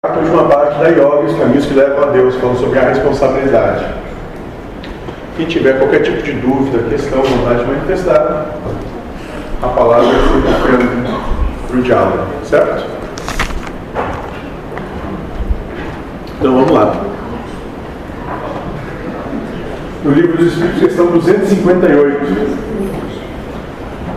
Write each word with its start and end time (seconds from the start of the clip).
a 0.00 0.12
última 0.12 0.44
parte 0.44 0.78
da 0.78 0.90
yoga, 0.90 1.24
os 1.26 1.36
caminhos 1.36 1.66
que 1.66 1.74
levam 1.74 2.04
a 2.04 2.12
Deus, 2.12 2.36
falando 2.36 2.60
sobre 2.60 2.78
a 2.78 2.82
responsabilidade. 2.82 3.84
Quem 5.36 5.46
tiver 5.46 5.76
qualquer 5.76 6.02
tipo 6.02 6.22
de 6.22 6.34
dúvida, 6.34 6.88
questão, 6.88 7.20
vontade 7.20 7.64
de 7.64 7.66
manifestar, 7.66 8.46
a 9.60 9.66
palavra 9.66 10.06
é 10.06 10.20
sempre 10.28 11.18
para 11.66 11.76
o 11.76 11.82
diálogo, 11.82 12.26
certo? 12.44 12.86
Então 16.38 16.54
vamos 16.54 16.70
lá. 16.70 16.96
No 20.04 20.12
livro 20.12 20.36
dos 20.36 20.52
Espíritos, 20.52 20.78
questão 20.78 21.06
258. 21.06 22.58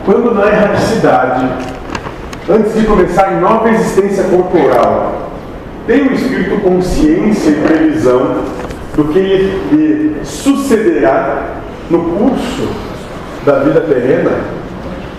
Quando 0.06 0.36
na 0.36 0.46
erraticidade, 0.46 1.48
antes 2.48 2.76
de 2.76 2.86
começar 2.86 3.34
em 3.34 3.40
nova 3.40 3.68
existência 3.72 4.26
corporal, 4.26 5.21
tem 5.92 6.08
o 6.08 6.14
espírito 6.14 6.62
consciência 6.62 7.50
e 7.50 7.62
previsão 7.68 8.46
do 8.96 9.04
que 9.12 9.20
lhe 9.20 10.16
sucederá 10.24 11.58
no 11.90 12.02
curso 12.16 12.70
da 13.46 13.60
vida 13.60 13.82
terrena? 13.82 14.32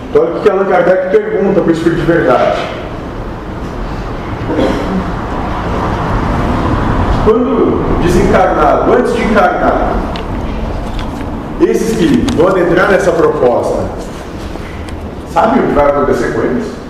Então, 0.09 0.23
olha 0.23 0.33
o 0.33 0.41
que 0.41 0.49
Allan 0.49 0.65
Kardec 0.65 1.11
pergunta 1.11 1.61
para 1.61 1.69
o 1.69 1.71
espírito 1.71 2.01
de 2.01 2.05
verdade. 2.07 2.61
Quando 7.23 8.01
desencarnado, 8.01 8.93
antes 8.93 9.13
de 9.15 9.23
encarnar, 9.25 9.93
esses 11.61 11.95
que 11.97 12.25
vão 12.35 12.57
entrar 12.57 12.89
nessa 12.89 13.11
proposta, 13.11 13.83
sabem 15.31 15.63
o 15.63 15.67
que 15.67 15.73
vai 15.73 15.85
acontecer 15.85 16.33
com 16.33 16.41
eles? 16.41 16.82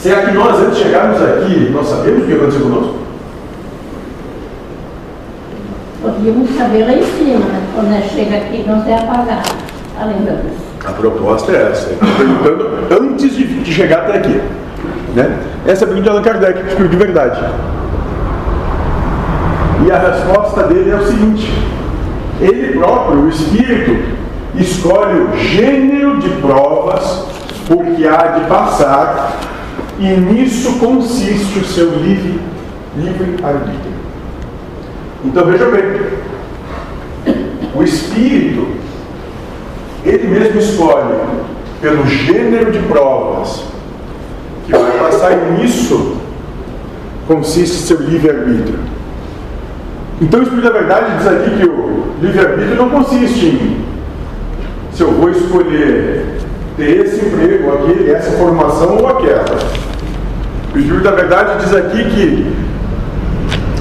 Será 0.00 0.22
que 0.22 0.32
nós, 0.32 0.58
antes 0.58 0.78
de 0.78 0.84
chegarmos 0.84 1.20
aqui, 1.20 1.70
nós 1.70 1.86
sabemos 1.86 2.24
o 2.24 2.26
que 2.26 2.32
aconteceu 2.32 2.62
conosco? 2.62 2.94
Podíamos 6.00 6.50
saber 6.56 6.84
lá 6.86 6.92
em 6.94 7.02
cima, 7.02 7.40
né? 7.40 7.62
quando 7.74 7.90
nós 7.90 8.04
chega 8.04 8.36
aqui, 8.36 8.64
nós 8.66 8.88
é 8.88 8.94
apagado. 8.94 9.50
Está 9.92 10.06
lembrando? 10.06 10.50
A 10.86 10.92
proposta 10.92 11.52
é 11.52 11.70
essa. 11.70 11.90
Estou 11.90 12.08
perguntando 12.16 12.88
antes 12.98 13.36
de, 13.36 13.62
de, 13.62 13.70
chegar 13.70 13.98
até 13.98 14.16
aqui. 14.16 14.40
Né? 15.14 15.38
Essa 15.66 15.84
é 15.84 15.84
a 15.84 15.88
pergunta 15.88 16.02
de 16.02 16.08
Allan 16.08 16.22
Kardec, 16.22 16.88
de 16.88 16.96
verdade. 16.96 17.44
E 19.86 19.90
a 19.90 19.98
resposta 19.98 20.62
dele 20.62 20.90
é 20.90 20.96
o 20.96 21.06
seguinte: 21.06 21.52
ele 22.40 22.78
próprio, 22.78 23.24
o 23.24 23.28
espírito, 23.28 24.16
escolhe 24.54 25.20
o 25.20 25.36
gênero 25.36 26.18
de 26.18 26.30
provas 26.40 27.26
por 27.68 27.84
que 27.84 28.08
há 28.08 28.38
de 28.38 28.46
passar, 28.46 29.38
e 30.00 30.16
nisso 30.16 30.78
consiste 30.78 31.58
o 31.58 31.64
seu 31.64 31.90
livre, 31.90 32.40
livre 32.96 33.36
arbítrio. 33.44 33.92
Então 35.22 35.44
veja 35.44 35.66
bem, 35.66 35.82
o 37.74 37.82
espírito, 37.82 38.66
ele 40.04 40.26
mesmo 40.28 40.58
escolhe 40.58 41.14
pelo 41.82 42.06
gênero 42.06 42.72
de 42.72 42.78
provas 42.80 43.62
que 44.64 44.72
vai 44.72 44.98
passar, 44.98 45.32
e 45.32 45.60
nisso 45.60 46.16
consiste 47.28 47.76
seu 47.76 48.00
livre-arbítrio. 48.00 48.78
Então 50.20 50.40
o 50.40 50.42
Espírito 50.42 50.64
da 50.66 50.78
Verdade 50.78 51.18
diz 51.18 51.26
aqui 51.26 51.58
que 51.58 51.66
o 51.66 52.14
livre-arbítrio 52.22 52.76
não 52.76 52.88
consiste 52.88 53.46
em 53.46 53.90
se 54.92 55.02
eu 55.02 55.12
vou 55.12 55.30
escolher 55.30 56.40
ter 56.76 57.06
esse 57.06 57.24
emprego, 57.24 57.72
aquele, 57.72 58.10
essa 58.10 58.32
formação 58.32 58.98
ou 58.98 59.06
aquela. 59.06 59.89
O 60.74 60.78
Espírito 60.78 61.02
da 61.02 61.10
Verdade 61.10 61.64
diz 61.64 61.74
aqui 61.74 62.04
que 62.04 62.70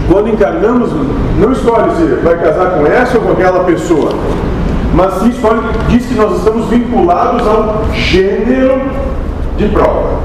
quando 0.09 0.29
encarnamos, 0.29 0.89
não 1.39 1.51
escolhe 1.51 1.95
se 1.95 2.03
vai 2.23 2.35
casar 2.39 2.71
com 2.71 2.87
essa 2.87 3.19
ou 3.19 3.23
com 3.23 3.31
aquela 3.33 3.63
pessoa, 3.63 4.11
mas 4.93 5.13
sim 5.15 5.29
escolhe, 5.29 5.61
diz 5.87 6.07
que 6.07 6.15
nós 6.15 6.39
estamos 6.39 6.67
vinculados 6.67 7.47
ao 7.47 7.85
gênero 7.93 8.81
de 9.55 9.67
prova. 9.67 10.19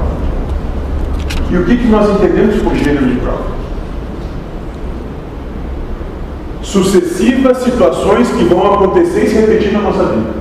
E 1.51 1.57
o 1.57 1.65
que, 1.65 1.77
que 1.77 1.87
nós 1.87 2.09
entendemos 2.09 2.55
por 2.63 2.75
gênero 2.75 3.05
de 3.05 3.15
prova? 3.17 3.55
Sucessivas 6.63 7.59
situações 7.59 8.27
que 8.29 8.43
vão 8.45 8.73
acontecer 8.73 9.25
e 9.25 9.29
se 9.29 9.35
repetir 9.35 9.71
na 9.71 9.81
nossa 9.81 10.03
vida. 10.03 10.31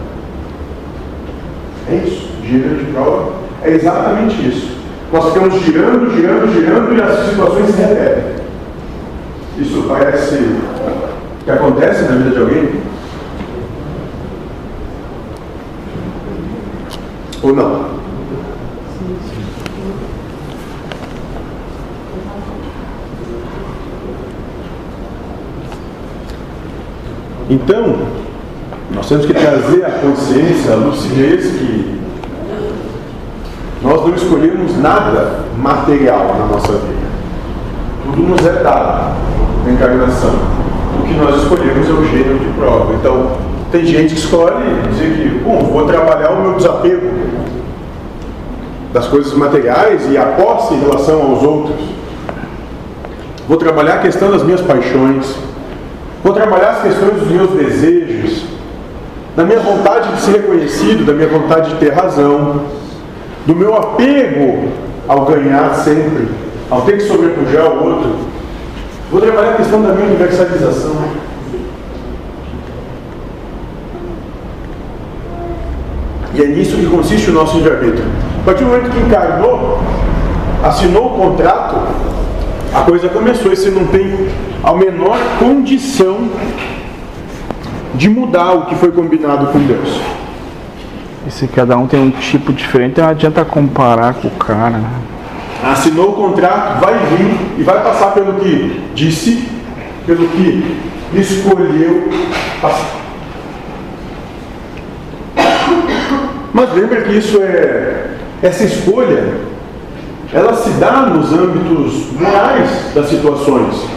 É 1.90 1.96
isso. 1.96 2.28
Gênero 2.42 2.76
de 2.76 2.84
prova 2.92 3.32
é 3.62 3.70
exatamente 3.72 4.48
isso. 4.48 4.73
Nós 5.12 5.32
ficamos 5.32 5.54
girando, 5.62 6.10
girando, 6.14 6.52
girando 6.52 6.96
e 6.96 7.02
as 7.02 7.30
situações 7.30 7.70
se 7.70 7.80
repetem. 7.80 8.34
Isso 9.58 9.84
parece 9.88 10.56
que 11.44 11.50
acontece 11.50 12.02
na 12.02 12.16
vida 12.16 12.30
de 12.30 12.38
alguém? 12.38 12.82
Ou 17.42 17.54
não? 17.54 17.94
Então, 27.50 28.08
nós 28.94 29.06
temos 29.06 29.26
que 29.26 29.34
trazer 29.34 29.84
a 29.84 29.90
consciência, 29.90 30.72
a 30.72 30.76
lucidez 30.76 31.52
que 31.52 31.93
nós 33.84 34.00
não 34.00 34.14
escolhemos 34.14 34.80
nada 34.80 35.40
material 35.58 36.36
na 36.38 36.46
nossa 36.46 36.72
vida. 36.72 37.04
Tudo 38.02 38.22
nos 38.22 38.46
é 38.46 38.62
dado 38.62 39.14
na 39.66 39.72
encarnação. 39.72 40.30
O 40.98 41.02
que 41.06 41.12
nós 41.14 41.42
escolhemos 41.42 41.88
é 41.88 41.92
o 41.92 42.04
gênero 42.06 42.38
de 42.38 42.46
prova. 42.58 42.94
Então, 42.94 43.32
tem 43.70 43.84
gente 43.84 44.14
que 44.14 44.20
escolhe 44.20 44.64
dizer 44.90 45.14
que, 45.14 45.28
bom, 45.44 45.58
vou 45.64 45.86
trabalhar 45.86 46.30
o 46.30 46.40
meu 46.40 46.54
desapego 46.54 47.10
das 48.90 49.06
coisas 49.06 49.34
materiais 49.34 50.10
e 50.10 50.16
a 50.16 50.24
posse 50.24 50.72
em 50.72 50.80
relação 50.80 51.20
aos 51.20 51.42
outros. 51.42 51.80
Vou 53.46 53.58
trabalhar 53.58 53.96
a 53.96 53.98
questão 53.98 54.30
das 54.30 54.42
minhas 54.42 54.62
paixões. 54.62 55.36
Vou 56.22 56.32
trabalhar 56.32 56.70
as 56.70 56.82
questões 56.82 57.20
dos 57.20 57.28
meus 57.28 57.50
desejos 57.50 58.54
da 59.36 59.44
minha 59.44 59.58
vontade 59.58 60.14
de 60.14 60.20
ser 60.20 60.32
reconhecido, 60.32 61.04
da 61.04 61.12
minha 61.12 61.28
vontade 61.28 61.70
de 61.70 61.76
ter 61.76 61.92
razão, 61.92 62.62
do 63.46 63.54
meu 63.54 63.76
apego 63.76 64.68
ao 65.06 65.24
ganhar 65.26 65.74
sempre, 65.74 66.28
ao 66.70 66.82
ter 66.82 66.98
que 66.98 67.04
sobrepujar 67.04 67.66
o 67.66 67.84
outro. 67.84 68.16
Vou 69.10 69.20
trabalhar 69.20 69.50
a 69.50 69.56
questão 69.56 69.82
da 69.82 69.92
minha 69.92 70.06
universalização. 70.06 70.96
E 76.34 76.42
é 76.42 76.46
nisso 76.46 76.76
que 76.76 76.86
consiste 76.86 77.30
o 77.30 77.34
nosso 77.34 77.56
livre-arbítrio. 77.58 78.04
A 78.40 78.44
partir 78.44 78.64
do 78.64 78.70
momento 78.70 78.90
que 78.90 78.98
encarnou, 78.98 79.78
assinou 80.64 81.14
o 81.14 81.18
contrato, 81.18 81.76
a 82.74 82.80
coisa 82.80 83.08
começou 83.08 83.52
e 83.52 83.56
você 83.56 83.70
não 83.70 83.86
tem 83.86 84.28
a 84.64 84.72
menor 84.72 85.16
condição 85.38 86.28
de 87.94 88.08
mudar 88.08 88.52
o 88.54 88.66
que 88.66 88.74
foi 88.74 88.90
combinado 88.90 89.46
com 89.52 89.60
Deus. 89.60 90.00
E 91.26 91.30
se 91.30 91.48
cada 91.48 91.76
um 91.76 91.86
tem 91.86 92.00
um 92.00 92.10
tipo 92.10 92.52
diferente, 92.52 93.00
não 93.00 93.08
adianta 93.08 93.44
comparar 93.44 94.14
com 94.14 94.28
o 94.28 94.30
cara. 94.32 94.78
Né? 94.78 94.90
Assinou 95.62 96.10
o 96.10 96.12
contrato, 96.12 96.80
vai 96.80 96.98
vir 96.98 97.58
e 97.58 97.62
vai 97.62 97.82
passar 97.82 98.12
pelo 98.12 98.34
que 98.34 98.82
disse, 98.94 99.48
pelo 100.06 100.28
que 100.28 100.80
escolheu 101.14 102.10
passar. 102.60 103.00
Mas 106.52 106.72
lembra 106.72 107.02
que 107.02 107.16
isso 107.16 107.38
é 107.42 108.16
essa 108.42 108.64
escolha, 108.64 109.34
ela 110.32 110.54
se 110.54 110.70
dá 110.70 111.06
nos 111.06 111.32
âmbitos 111.32 112.12
morais 112.12 112.94
das 112.94 113.08
situações 113.08 113.94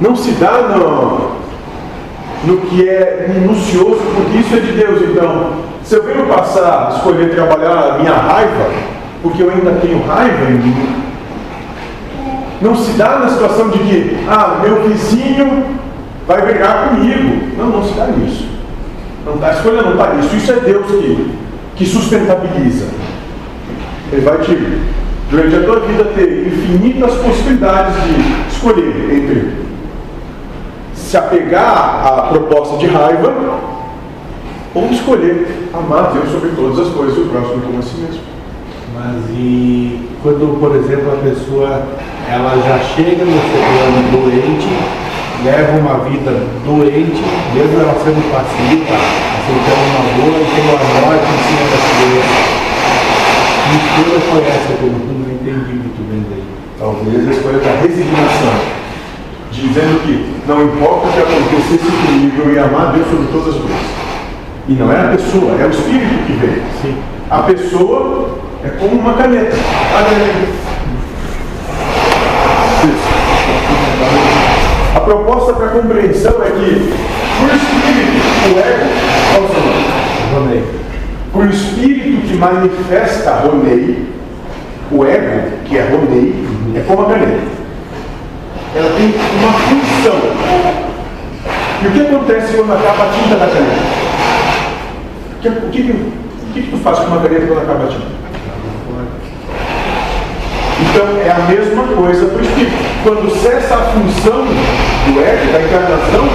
não 0.00 0.16
se 0.16 0.30
dá 0.32 0.62
no, 0.62 1.19
no 2.44 2.58
que 2.58 2.88
é 2.88 3.26
minucioso, 3.28 4.00
porque 4.14 4.38
isso 4.38 4.54
é 4.56 4.60
de 4.60 4.72
Deus. 4.72 5.02
Então, 5.02 5.52
se 5.82 5.96
eu 5.96 6.04
venho 6.04 6.26
passar, 6.26 6.92
escolher 6.96 7.34
trabalhar 7.34 7.94
a 7.94 7.98
minha 7.98 8.12
raiva, 8.12 8.70
porque 9.22 9.42
eu 9.42 9.50
ainda 9.50 9.72
tenho 9.80 10.04
raiva 10.06 10.50
em 10.50 10.54
mim, 10.54 11.00
não 12.60 12.74
se 12.74 12.92
dá 12.92 13.18
na 13.18 13.28
situação 13.28 13.70
de 13.70 13.78
que, 13.78 14.16
ah, 14.28 14.60
meu 14.62 14.88
vizinho 14.88 15.64
vai 16.26 16.42
brigar 16.42 16.90
comigo. 16.90 17.56
Não, 17.56 17.70
não 17.70 17.84
se 17.84 17.94
dá 17.94 18.06
nisso. 18.06 18.46
Não, 19.24 19.44
a 19.44 19.50
escolha 19.50 19.82
não 19.82 19.92
está 19.92 20.14
nisso. 20.14 20.36
Isso 20.36 20.52
é 20.52 20.56
Deus 20.56 20.86
que, 20.86 21.30
que 21.76 21.86
sustentabiliza. 21.86 22.86
Ele 24.12 24.20
vai 24.20 24.38
te, 24.38 24.56
durante 25.30 25.56
a 25.56 25.62
tua 25.62 25.80
vida, 25.80 26.04
ter 26.14 26.46
infinitas 26.46 27.14
possibilidades 27.14 27.94
de 27.94 28.54
escolher 28.54 29.10
entre 29.10 29.59
se 31.10 31.16
apegar 31.16 32.06
à 32.06 32.28
proposta 32.28 32.76
de 32.76 32.86
raiva 32.86 33.34
ou 34.72 34.86
escolher 34.92 35.68
amar 35.74 36.12
Deus 36.12 36.30
sobre 36.30 36.50
todas 36.50 36.86
as 36.86 36.94
coisas 36.94 37.18
e 37.18 37.22
o 37.22 37.24
próximo 37.26 37.62
como 37.62 37.80
a 37.80 37.82
si 37.82 37.96
mesmo. 37.96 38.20
Mas 38.94 39.16
e 39.30 40.08
quando, 40.22 40.60
por 40.60 40.76
exemplo, 40.76 41.10
a 41.10 41.16
pessoa 41.16 41.82
ela 42.30 42.54
já 42.62 42.78
chega 42.94 43.24
no 43.24 43.40
plano 43.50 44.22
doente, 44.22 44.70
leva 45.42 45.78
uma 45.78 45.98
vida 46.06 46.46
doente, 46.64 47.22
mesmo 47.54 47.80
ela 47.80 47.96
sendo 48.04 48.22
passiva, 48.30 48.94
aceitando 49.34 49.82
uma 49.90 50.06
boa 50.14 50.38
e 50.38 50.46
tem 50.46 50.62
uma 50.62 50.78
morte 51.10 51.26
em 51.26 51.42
cima 51.42 51.66
da 51.74 51.78
doença. 52.06 52.38
Foi 54.30 54.42
essa 54.46 54.78
que 54.78 54.84
eu 54.84 54.94
não 54.94 55.26
entendi 55.26 55.74
muito 55.74 56.02
bem 56.08 56.22
daí? 56.30 56.46
Talvez 56.78 57.26
a 57.26 57.30
escolha 57.32 57.58
da 57.58 57.80
resignação, 57.82 58.54
dizendo 59.52 60.02
que 60.02 60.48
não 60.48 60.64
importa 60.64 61.08
o 61.08 61.12
que 61.12 61.20
acontecesse 61.20 61.90
comigo, 62.06 62.42
eu 62.42 62.54
ia 62.54 62.64
amar 62.64 62.92
Deus 62.92 63.06
sobre 63.08 63.26
todas 63.32 63.48
as 63.48 63.60
coisas. 63.60 63.86
E 64.68 64.72
não 64.72 64.92
é 64.92 65.00
a 65.00 65.08
pessoa, 65.08 65.60
é 65.60 65.66
o 65.66 65.70
Espírito 65.70 66.26
que 66.26 66.32
veio. 66.34 66.62
Sim. 66.82 66.96
A 67.30 67.42
pessoa 67.42 68.38
é 68.64 68.68
como 68.68 69.00
uma 69.00 69.14
caneta. 69.14 69.56
A 74.94 75.00
proposta 75.00 75.52
para 75.54 75.68
compreensão 75.68 76.42
é 76.42 76.50
que 76.50 76.92
por 77.40 77.48
espírito, 77.54 78.20
o 78.54 78.58
ego? 78.58 78.84
Ronei. 80.34 80.64
Por 81.32 81.46
espírito 81.48 82.28
que 82.28 82.34
manifesta 82.34 83.30
Ronei, 83.36 84.06
o 84.90 85.04
ego, 85.06 85.52
que 85.64 85.78
é 85.78 85.88
Ronei, 85.88 86.34
é 86.76 86.80
como 86.86 87.02
a 87.02 87.06
caneta. 87.06 87.60
Ela 88.74 88.90
tem 88.90 89.14
uma 89.38 89.52
função. 89.52 90.20
E 91.82 91.86
o 91.86 91.90
que 91.92 92.00
acontece 92.00 92.56
quando 92.56 92.72
acaba 92.72 93.04
a 93.04 93.12
tinta 93.12 93.36
da 93.36 93.46
caneta? 93.46 94.10
O 95.32 95.40
que, 95.40 95.48
o 95.48 95.70
que, 96.52 96.62
que 96.62 96.70
tu 96.70 96.76
faz 96.78 96.98
com 96.98 97.06
uma 97.06 97.22
caneta 97.22 97.46
quando 97.46 97.62
acaba 97.62 97.84
a 97.84 97.88
tinta? 97.88 98.20
Então 100.80 101.06
é 101.24 101.30
a 101.30 101.38
mesma 101.46 101.84
coisa 101.94 102.26
para 102.26 102.38
o 102.38 102.42
espírito. 102.42 102.76
Quando 103.02 103.30
cessa 103.42 103.74
a 103.74 103.78
função 103.78 104.44
do 104.44 105.20
ego, 105.20 105.52
da 105.52 105.62
encarnação, 105.62 106.28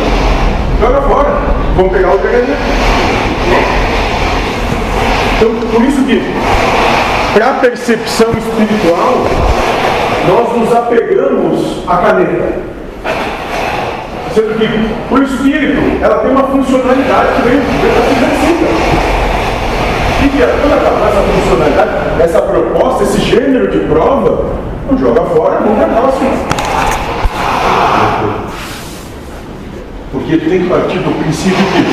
joga 0.80 1.01
fora. 1.01 1.38
Vamos 1.75 1.91
pegar 1.91 2.12
outra 2.12 2.30
caneta. 2.30 2.57
Então, 5.38 5.69
por 5.71 5.83
isso 5.83 6.03
que, 6.06 6.21
para 7.33 7.50
a 7.50 7.53
percepção 7.56 8.30
espiritual, 8.30 9.25
nós 10.27 10.57
nos 10.57 10.75
apegamos 10.75 11.83
à 11.88 11.98
caneta. 11.98 12.75
Sendo 14.36 14.54
que, 14.60 14.68
por 15.08 15.24
espírito, 15.24 15.82
ela 16.04 16.18
tem 16.18 16.32
uma 16.32 16.44
funcionalidade 16.44 17.36
que 17.36 17.42
vem 17.48 17.58
da 17.58 17.64
necessita. 17.64 18.66
E 20.26 20.28
que 20.28 20.40
toda 20.62 20.76
essa 20.76 21.22
funcionalidade, 21.22 21.90
essa 22.22 22.42
proposta, 22.42 23.04
esse 23.04 23.22
gênero 23.22 23.72
de 23.72 23.80
prova, 23.88 24.56
não 24.92 24.98
joga 24.98 25.22
fora, 25.22 25.62
nunca 25.62 25.84
é 25.84 25.88
próximo. 25.88 26.32
Porque 30.12 30.38
tem 30.38 30.64
que 30.64 30.70
partir 30.70 30.98
do 30.98 31.18
princípio 31.24 31.56
que 31.56 31.84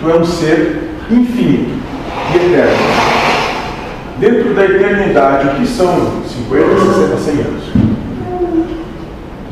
tu 0.00 0.10
é 0.10 0.14
um 0.14 0.24
ser 0.24 0.94
infinito 1.10 1.78
e 2.32 2.36
eterno. 2.36 2.78
Dentro 4.18 4.54
da 4.54 4.64
eternidade, 4.64 5.46
o 5.46 5.50
que 5.56 5.66
são 5.66 6.22
50, 6.26 6.80
60, 6.80 7.16
100 7.18 7.34
anos? 7.34 7.64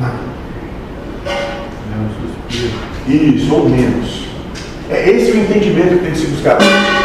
Nada. 0.00 0.32
Isso, 3.12 3.55
ou 3.55 3.69
menos. 3.69 4.25
É 4.88 5.11
esse 5.11 5.32
o 5.32 5.37
entendimento 5.37 5.99
que 5.99 6.05
tem 6.05 6.12
que 6.12 6.19
se 6.19 6.29
buscar. 6.29 6.56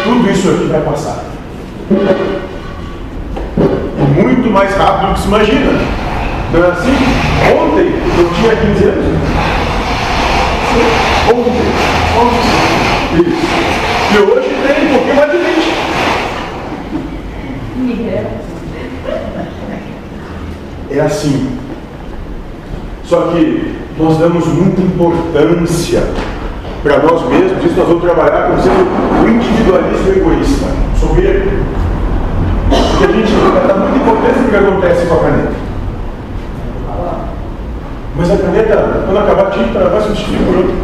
Tudo 0.04 0.32
isso 0.32 0.50
aqui 0.50 0.64
vai 0.68 0.80
passar. 0.82 1.26
Muito 4.16 4.50
mais 4.50 4.74
rápido 4.76 5.10
do 5.10 5.14
que 5.16 5.20
se 5.20 5.28
imagina. 5.28 5.72
Não 6.54 6.64
é 6.64 6.68
assim? 6.70 6.96
Ontem 7.60 7.92
eu 8.18 8.30
tinha 8.36 8.56
15 8.56 8.84
anos. 8.86 9.06
Ontem. 11.34 11.62
Ontem. 12.22 12.46
Isso. 13.22 13.48
E 14.14 14.18
hoje 14.18 14.50
tem 14.66 14.78
um 14.86 14.90
pouquinho 14.94 15.16
mais 15.18 15.32
de 15.32 15.38
20. 20.90 20.98
É 20.98 21.02
assim. 21.02 21.38
Só 23.04 23.18
que 23.28 23.87
nós 24.00 24.18
damos 24.18 24.46
muita 24.48 24.82
importância 24.82 26.04
para 26.84 27.00
nós 27.00 27.28
mesmos, 27.28 27.64
isso 27.64 27.76
nós 27.76 27.88
vamos 27.88 28.04
trabalhar 28.04 28.48
como 28.48 28.62
sendo 28.62 28.88
o 29.24 29.30
individualismo 29.30 30.10
egoísta, 30.10 30.68
soberbo. 31.00 31.52
Porque 32.70 33.06
a 33.06 33.16
gente 33.16 33.34
dá 33.68 33.74
muita 33.74 33.98
importância 33.98 34.42
no 34.42 34.50
que 34.50 34.56
acontece 34.56 35.06
com 35.08 35.16
a 35.16 35.18
caneta. 35.18 35.68
Mas 38.16 38.32
a 38.32 38.38
caneta, 38.38 39.04
quando 39.06 39.18
acabar 39.18 39.48
a 39.48 39.52
tinta, 39.52 39.80
vai 39.80 40.02
substituir 40.02 40.40
por 40.46 40.58
outra. 40.58 40.76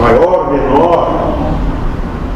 Maior, 0.00 0.52
menor. 0.52 1.52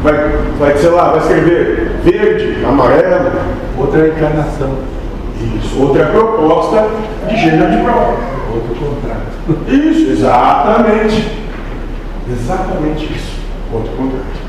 Vai, 0.03 0.15
vai, 0.59 0.77
sei 0.77 0.91
lá, 0.91 1.11
vai 1.11 1.19
escrever 1.19 2.01
verde, 2.05 2.65
amarelo. 2.65 3.33
Outra 3.79 4.09
encarnação. 4.09 4.71
Isso, 5.59 5.83
outra 5.83 6.07
proposta 6.07 6.89
de 7.29 7.37
gênero 7.37 7.71
de 7.71 7.83
prova. 7.83 8.36
Outro 8.57 8.75
contrato. 8.75 9.69
Isso, 9.69 10.11
exatamente. 10.11 11.47
Exatamente 12.31 13.05
isso. 13.05 13.37
Outro 13.73 13.93
contrato. 13.93 14.47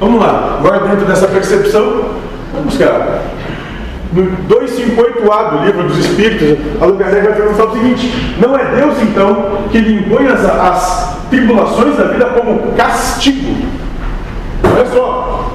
Vamos 0.00 0.20
lá, 0.20 0.56
agora 0.58 0.88
dentro 0.88 1.06
dessa 1.06 1.28
percepção, 1.28 2.06
vamos 2.52 2.74
buscar. 2.74 3.22
No 4.12 4.24
258A 4.48 5.50
do 5.50 5.64
livro 5.64 5.84
dos 5.84 5.98
Espíritos, 5.98 6.58
Allan 6.82 6.96
Kardec 6.96 7.24
vai 7.24 7.36
perguntar 7.36 7.64
o 7.66 7.72
seguinte: 7.72 8.36
não 8.40 8.58
é 8.58 8.64
Deus 8.74 9.00
então 9.00 9.58
que 9.70 9.78
lhe 9.78 10.00
impõe 10.00 10.26
as, 10.26 10.44
as 10.44 11.18
tribulações 11.30 11.96
da 11.96 12.04
vida 12.04 12.26
como 12.26 12.72
castigo? 12.72 13.54
Olha 14.64 14.86
só. 14.86 15.52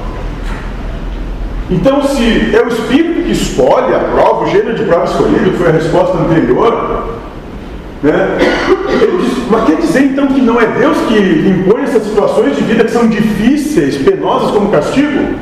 Então, 1.69 2.01
se 2.03 2.56
é 2.56 2.63
o 2.63 2.69
Espírito 2.69 3.24
que 3.24 3.31
escolhe 3.31 3.94
a 3.94 4.00
prova, 4.00 4.45
o 4.45 4.50
gênero 4.50 4.75
de 4.75 4.86
prova 4.86 5.03
escolhido, 5.03 5.51
que 5.51 5.57
foi 5.57 5.68
a 5.68 5.71
resposta 5.74 6.18
anterior, 6.18 7.10
né? 8.04 8.38
Diz, 8.40 9.48
mas 9.50 9.64
quer 9.66 9.78
dizer 9.78 10.04
então 10.04 10.28
que 10.28 10.42
não 10.42 10.60
é 10.60 10.66
Deus 10.66 10.98
que 11.08 11.18
impõe 11.50 11.84
essas 11.84 12.04
situações 12.04 12.56
de 12.56 12.64
vida 12.64 12.84
que 12.84 12.92
são 12.92 13.08
difíceis, 13.08 13.98
penosas 13.98 14.52
como 14.52 14.70
castigo? 14.70 15.36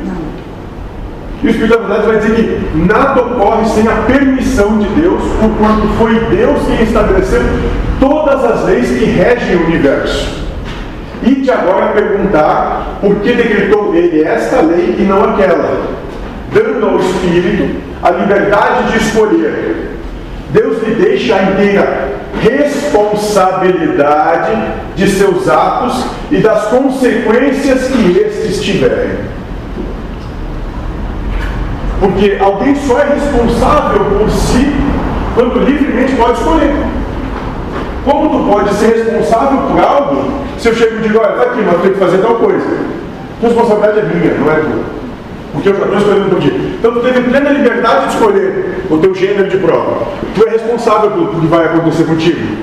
E 1.44 1.48
o 1.48 1.50
Espírito 1.50 1.78
da 1.78 1.88
Verdade 1.88 2.08
vai 2.08 2.18
dizer 2.18 2.36
que 2.36 2.78
nada 2.78 3.22
ocorre 3.22 3.66
sem 3.66 3.88
a 3.88 3.96
permissão 4.08 4.78
de 4.80 4.88
Deus, 5.00 5.22
porquanto 5.40 5.88
foi 5.98 6.20
Deus 6.36 6.60
quem 6.66 6.84
estabeleceu 6.84 7.42
todas 8.00 8.44
as 8.44 8.66
leis 8.66 8.88
que 8.88 9.06
regem 9.06 9.58
o 9.58 9.66
universo. 9.66 10.46
E 11.24 11.36
de 11.36 11.52
agora 11.52 11.88
perguntar 11.94 13.00
por 13.02 13.16
que 13.18 13.34
decretou 13.34 13.94
ele 13.96 14.24
esta 14.24 14.62
lei 14.62 14.96
e 15.00 15.04
não 15.04 15.24
aquela, 15.24 15.88
dando 16.54 16.86
ao 16.88 17.00
Espírito 17.00 17.76
a 18.02 18.12
liberdade 18.12 18.92
de 18.92 18.98
escolher. 18.98 19.92
Deus 20.52 20.82
lhe 20.84 20.96
deixa 20.96 21.36
a 21.36 21.44
inteira 21.44 22.05
responsabilidade 22.42 24.56
de 24.96 25.10
seus 25.10 25.50
atos 25.50 26.06
e 26.32 26.38
das 26.38 26.66
consequências 26.66 27.88
que 27.88 28.20
estes 28.20 28.62
tiverem. 28.62 29.34
Porque 32.00 32.38
alguém 32.40 32.76
só 32.76 33.00
é 33.00 33.16
responsável 33.16 34.06
por 34.06 34.30
si 34.30 34.72
quando 35.34 35.60
livremente 35.60 36.16
pode 36.16 36.40
escolher. 36.40 36.76
Como 38.04 38.30
tu 38.30 38.44
pode 38.52 38.72
ser 38.76 38.88
responsável 38.88 39.60
por 39.70 39.80
algo 39.82 40.46
se 40.58 40.70
eu 40.70 40.76
chego 40.76 40.98
e 40.98 41.02
digo, 41.02 41.20
olha, 41.20 41.34
tá 41.34 41.44
aqui, 41.44 41.62
mas 41.64 41.74
eu 41.74 41.80
tenho 41.80 41.94
que 41.94 42.00
fazer 42.00 42.18
tal 42.20 42.36
coisa. 42.36 42.66
Responsabilidade 43.42 44.00
é 44.00 44.04
minha, 44.04 44.34
não 44.36 44.52
é 44.52 44.56
tua. 44.56 44.84
Porque 45.56 45.70
eu 45.70 45.76
já 45.76 45.84
estou 45.86 45.98
escolhendo 45.98 46.30
por 46.30 46.40
ti. 46.42 46.52
Então 46.78 46.94
tu 46.94 47.00
teve 47.00 47.22
plena 47.22 47.50
liberdade 47.50 48.08
de 48.08 48.14
escolher 48.14 48.86
o 48.90 48.98
teu 48.98 49.16
gênero 49.16 49.50
de 49.50 49.58
prova. 49.58 50.08
Tu 50.36 50.46
é 50.46 50.52
responsável 50.52 51.12
pelo 51.12 51.28
que 51.30 51.48
vai 51.48 51.66
acontecer 51.66 52.04
contigo. 52.04 52.58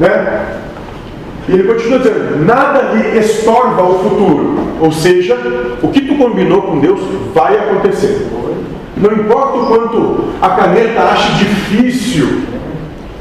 Né? 0.00 0.46
E 1.46 1.52
ele 1.52 1.64
continua 1.64 1.98
dizendo, 1.98 2.44
nada 2.44 2.92
lhe 2.94 3.18
estorva 3.18 3.82
o 3.82 3.98
futuro. 3.98 4.58
Ou 4.80 4.90
seja, 4.90 5.36
o 5.82 5.88
que 5.88 6.00
tu 6.00 6.16
combinou 6.16 6.62
com 6.62 6.80
Deus 6.80 7.00
vai 7.34 7.54
acontecer. 7.56 8.26
Não 8.96 9.12
importa 9.12 9.58
o 9.58 9.66
quanto 9.66 10.24
a 10.40 10.48
caneta 10.50 11.02
ache 11.02 11.34
difícil, 11.34 12.40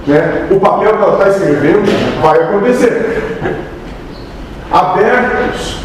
né? 0.08 0.48
o 0.50 0.60
papel 0.60 0.94
que 0.94 1.04
ela 1.04 1.14
está 1.14 1.30
escrevendo 1.30 2.22
vai 2.22 2.40
acontecer. 2.40 3.38
Abertos 4.72 5.85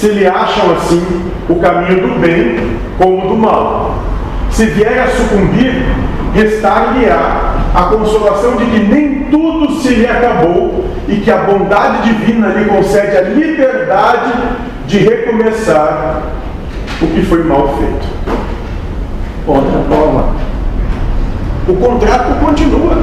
se 0.00 0.08
lhe 0.08 0.26
acham 0.26 0.72
assim 0.72 1.30
o 1.46 1.56
caminho 1.56 2.08
do 2.08 2.20
bem 2.20 2.56
como 2.96 3.28
do 3.28 3.36
mal. 3.36 3.98
Se 4.50 4.64
vier 4.64 4.98
a 4.98 5.08
sucumbir, 5.08 5.84
restar-lhe-á 6.34 7.56
a 7.74 7.82
consolação 7.82 8.56
de 8.56 8.64
que 8.64 8.78
nem 8.78 9.24
tudo 9.24 9.74
se 9.74 9.90
lhe 9.90 10.06
acabou 10.06 10.86
e 11.06 11.16
que 11.16 11.30
a 11.30 11.36
bondade 11.42 12.08
divina 12.08 12.48
lhe 12.48 12.64
concede 12.64 13.14
a 13.14 13.20
liberdade 13.22 14.32
de 14.86 14.98
recomeçar 15.00 16.22
o 17.02 17.06
que 17.06 17.22
foi 17.22 17.44
mal 17.44 17.76
feito. 17.76 18.08
Outra 19.46 19.80
prova. 19.86 20.32
O 21.68 21.74
contrato 21.74 22.40
continua. 22.42 23.02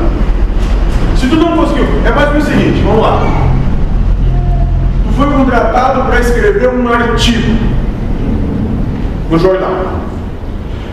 Se 1.16 1.28
tu 1.28 1.36
não 1.36 1.58
conseguiu, 1.58 1.86
é 2.06 2.10
mais 2.10 2.36
o 2.36 2.42
seguinte, 2.42 2.82
vamos 2.84 3.02
lá. 3.04 3.47
Foi 5.18 5.26
contratado 5.26 6.04
para 6.04 6.20
escrever 6.20 6.70
um 6.70 6.88
artigo 6.88 7.58
no 9.32 9.40
jornal. 9.40 9.72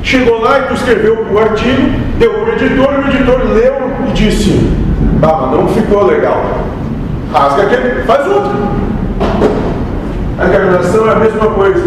Chegou 0.03 0.41
lá 0.41 0.61
e 0.71 0.75
escreveu 0.75 1.27
o 1.31 1.39
artigo, 1.39 1.91
deu 2.19 2.31
para 2.33 2.45
o 2.45 2.49
editor, 2.55 2.89
o 2.89 3.09
editor 3.09 3.41
leu 3.53 3.91
e 4.09 4.13
disse, 4.13 4.71
ah, 5.23 5.51
não 5.53 5.69
ficou 5.69 6.07
legal. 6.07 6.43
Rasga 7.33 7.65
aquele, 7.65 8.03
faz 8.05 8.27
outro. 8.27 8.53
A 10.39 10.47
encarnação 10.47 11.07
é 11.07 11.13
a 11.13 11.17
mesma 11.17 11.47
coisa. 11.49 11.87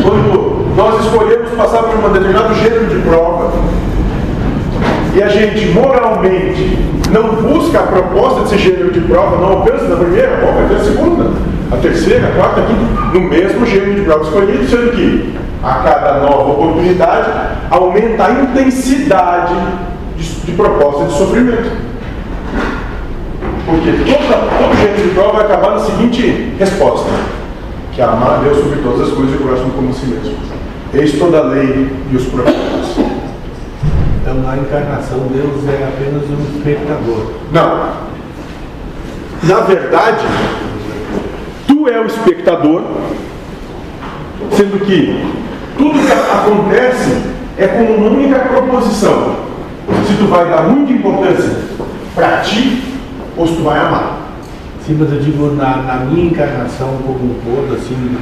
Quando 0.00 0.74
nós 0.76 1.04
escolhemos 1.04 1.50
passar 1.50 1.82
por 1.82 1.98
um 1.98 2.12
determinado 2.12 2.54
gênero 2.54 2.86
de 2.86 2.98
prova, 3.00 3.52
e 5.14 5.22
a 5.22 5.28
gente 5.28 5.66
moralmente 5.66 6.78
não 7.10 7.34
busca 7.42 7.80
a 7.80 7.82
proposta 7.82 8.42
desse 8.42 8.58
gênero 8.58 8.92
de 8.92 9.00
prova, 9.00 9.36
não 9.36 9.58
alcança 9.58 9.84
na 9.84 9.96
primeira, 9.96 10.38
bom, 10.40 10.52
vai 10.54 10.68
ter 10.68 10.76
a 10.76 10.84
segunda, 10.84 11.30
a 11.72 11.76
terceira, 11.78 12.28
a 12.28 12.32
quarta, 12.32 12.60
a 12.60 12.64
quinta, 12.64 13.18
no 13.18 13.20
mesmo 13.28 13.64
gênero 13.64 13.94
de 13.94 14.00
prova 14.02 14.24
escolhido, 14.24 14.68
sendo 14.68 14.92
que 14.92 15.34
a 15.62 15.74
cada 15.74 16.20
nova 16.20 16.50
oportunidade 16.50 17.30
aumenta 17.70 18.26
a 18.26 18.30
intensidade 18.32 19.54
de, 20.16 20.24
de 20.24 20.52
proposta 20.52 21.06
de 21.06 21.12
sofrimento. 21.12 21.70
Porque 23.64 23.90
toda, 24.04 24.36
todo 24.58 24.76
gênero 24.76 25.02
de 25.02 25.14
prova 25.14 25.32
vai 25.32 25.44
acabar 25.44 25.70
na 25.72 25.78
seguinte 25.78 26.54
resposta: 26.58 27.08
que 27.92 28.00
é 28.00 28.04
amar 28.04 28.38
a 28.38 28.42
Deus 28.42 28.58
sobre 28.58 28.80
todas 28.80 29.08
as 29.08 29.14
coisas 29.14 29.34
e 29.34 29.42
o 29.42 29.46
próximo 29.46 29.70
como 29.70 29.94
si 29.94 30.06
mesmo. 30.06 30.36
Eis 30.92 31.12
toda 31.18 31.38
a 31.38 31.42
lei 31.44 31.90
e 32.10 32.16
os 32.16 32.26
profetas. 32.26 32.98
Então, 34.20 34.34
na 34.34 34.56
encarnação, 34.56 35.26
Deus 35.32 35.66
é 35.68 35.88
apenas 35.88 36.22
um 36.28 36.56
espectador. 36.56 37.32
Não. 37.50 38.02
Na 39.42 39.60
verdade, 39.60 40.24
tu 41.82 41.88
é 41.88 42.00
o 42.00 42.06
espectador, 42.06 42.82
sendo 44.52 44.84
que 44.84 45.20
tudo 45.76 45.98
que 45.98 46.12
acontece 46.12 47.22
é 47.58 47.66
como 47.66 47.94
uma 47.94 48.10
única 48.10 48.38
proposição. 48.38 49.36
Se 50.06 50.14
tu 50.14 50.26
vai 50.28 50.48
dar 50.48 50.62
muita 50.62 50.92
importância 50.92 51.58
para 52.14 52.38
ti 52.38 52.82
ou 53.36 53.46
se 53.46 53.54
tu 53.54 53.62
vai 53.62 53.78
amar. 53.80 54.20
Sim, 54.86 54.96
mas 54.98 55.12
eu 55.12 55.20
digo, 55.20 55.54
na, 55.54 55.76
na 55.78 55.96
minha 56.04 56.26
encarnação 56.26 56.98
como 57.04 57.18
um 57.18 57.34
todo, 57.44 57.76
assim, 57.76 58.16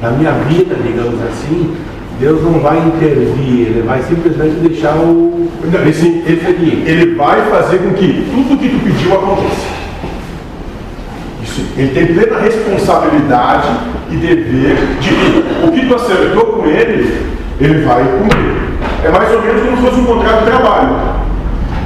na 0.00 0.10
minha 0.10 0.32
vida, 0.32 0.74
digamos 0.74 1.20
assim, 1.22 1.74
Deus 2.18 2.42
não 2.42 2.60
vai 2.60 2.78
intervir, 2.78 3.66
ele 3.66 3.82
vai 3.82 4.02
simplesmente 4.02 4.56
deixar 4.56 4.96
o. 4.96 5.48
Esse, 5.88 6.06
ele, 6.06 6.82
ele 6.86 7.14
vai 7.14 7.42
fazer 7.50 7.78
com 7.78 7.92
que 7.94 8.26
tudo 8.30 8.58
que 8.58 8.68
tu 8.68 8.84
pediu 8.84 9.14
aconteça. 9.14 9.81
Isso, 11.52 11.66
ele 11.76 11.88
tem 11.88 12.06
plena 12.06 12.40
responsabilidade 12.40 13.68
e 14.10 14.16
dever 14.16 14.76
de 15.00 15.08
que 15.10 15.66
o 15.66 15.70
que 15.70 15.86
tu 15.86 15.94
acertou 15.94 16.46
com 16.46 16.66
ele, 16.66 17.26
ele 17.60 17.84
vai 17.84 18.02
cumprir. 18.04 18.54
É 19.04 19.10
mais 19.10 19.30
ou 19.34 19.42
menos 19.42 19.62
como 19.62 19.76
se 19.76 19.82
fosse 19.82 20.00
um 20.00 20.04
contrato 20.06 20.44
de 20.44 20.50
trabalho. 20.50 20.96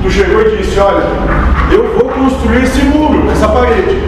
Tu 0.03 0.11
chegou 0.11 0.41
e 0.43 0.57
disse, 0.57 0.79
olha, 0.79 1.03
eu 1.73 1.99
vou 1.99 2.09
construir 2.11 2.63
esse 2.63 2.83
muro, 2.85 3.29
essa 3.33 3.49
parede. 3.49 3.99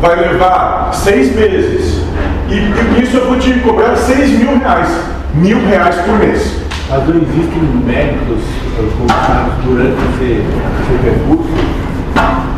Vai 0.00 0.16
levar 0.16 0.90
seis 0.92 1.34
meses. 1.34 2.02
E, 2.48 2.54
e 2.54 3.00
nisso 3.00 3.16
eu 3.16 3.26
vou 3.26 3.38
te 3.40 3.52
cobrar 3.60 3.96
seis 3.96 4.30
mil 4.30 4.58
reais. 4.58 4.88
Mil 5.34 5.58
reais 5.66 5.96
por 5.96 6.18
mês. 6.18 6.62
Mas 6.88 7.08
não 7.08 7.16
existem 7.16 7.62
méritos 7.84 8.44
conquistados 8.76 9.64
durante 9.64 9.96
esse, 10.14 10.44
esse 10.44 11.02
percurso? 11.02 12.51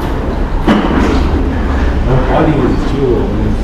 Podem 2.34 2.54
existir 2.64 2.98
alguns. 3.00 3.54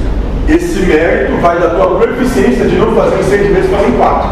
Esse 0.49 0.79
mérito 0.87 1.37
vai 1.41 1.59
da 1.59 1.71
tua 1.71 1.99
proficiência 1.99 2.67
de 2.67 2.77
não 2.77 2.95
fazer 2.95 3.19
em 3.19 3.23
seis 3.25 3.51
meses, 3.51 3.69
fazer 3.69 3.89
em 3.89 3.97
quatro. 3.97 4.31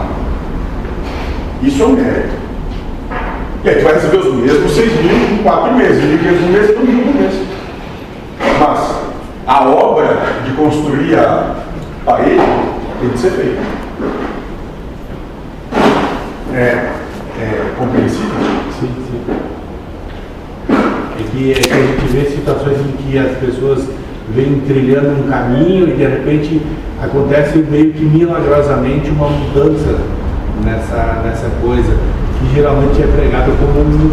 Isso 1.61 1.83
é 1.83 1.87
um 1.87 1.93
mérito. 1.93 2.37
E 3.65 3.69
aí 3.69 3.75
tu 3.75 3.83
vai 3.83 3.95
receber 3.95 4.19
os 4.19 4.35
mesmos 4.35 4.73
seis 4.73 4.93
mil 5.03 5.11
em 5.13 5.43
quatro 5.43 5.75
meses, 5.75 6.05
mil 6.05 6.19
quinhentos 6.19 6.41
por 6.41 6.51
mês, 6.51 6.67
todo 6.69 6.87
mundo 6.87 7.13
por 7.13 7.21
mês. 7.21 7.35
Mas 8.61 8.95
a 9.45 9.69
obra 9.69 10.07
de 10.45 10.53
construir 10.53 11.19
a 11.19 11.57
parede 12.05 12.41
tem 13.01 13.11
que 13.11 13.19
ser 13.19 13.31
feita. 13.31 13.61
É, 16.55 16.93
é 17.41 17.73
compreensível? 17.77 18.37
Sim, 18.79 18.91
sim. 19.11 19.21
É 20.71 21.23
que, 21.33 21.53
é 21.53 21.55
que 21.55 21.73
a 21.73 21.77
gente 21.77 22.07
vê 22.13 22.25
situações 22.31 22.79
em 22.79 22.93
que 22.93 23.19
as 23.19 23.37
pessoas 23.39 23.89
vêm 24.35 24.61
trilhando 24.67 25.25
um 25.25 25.29
caminho 25.29 25.89
e 25.89 25.93
de 25.93 26.05
repente 26.05 26.63
acontece 27.03 27.59
meio 27.59 27.93
que 27.93 28.05
milagrosamente 28.05 29.11
uma 29.11 29.29
mudança 29.29 29.99
nessa, 30.65 31.23
nessa 31.25 31.49
coisa, 31.63 31.97
que 32.39 32.55
geralmente 32.55 33.03
é 33.03 33.07
pregado 33.07 33.53
como 33.59 33.81
um, 33.81 34.13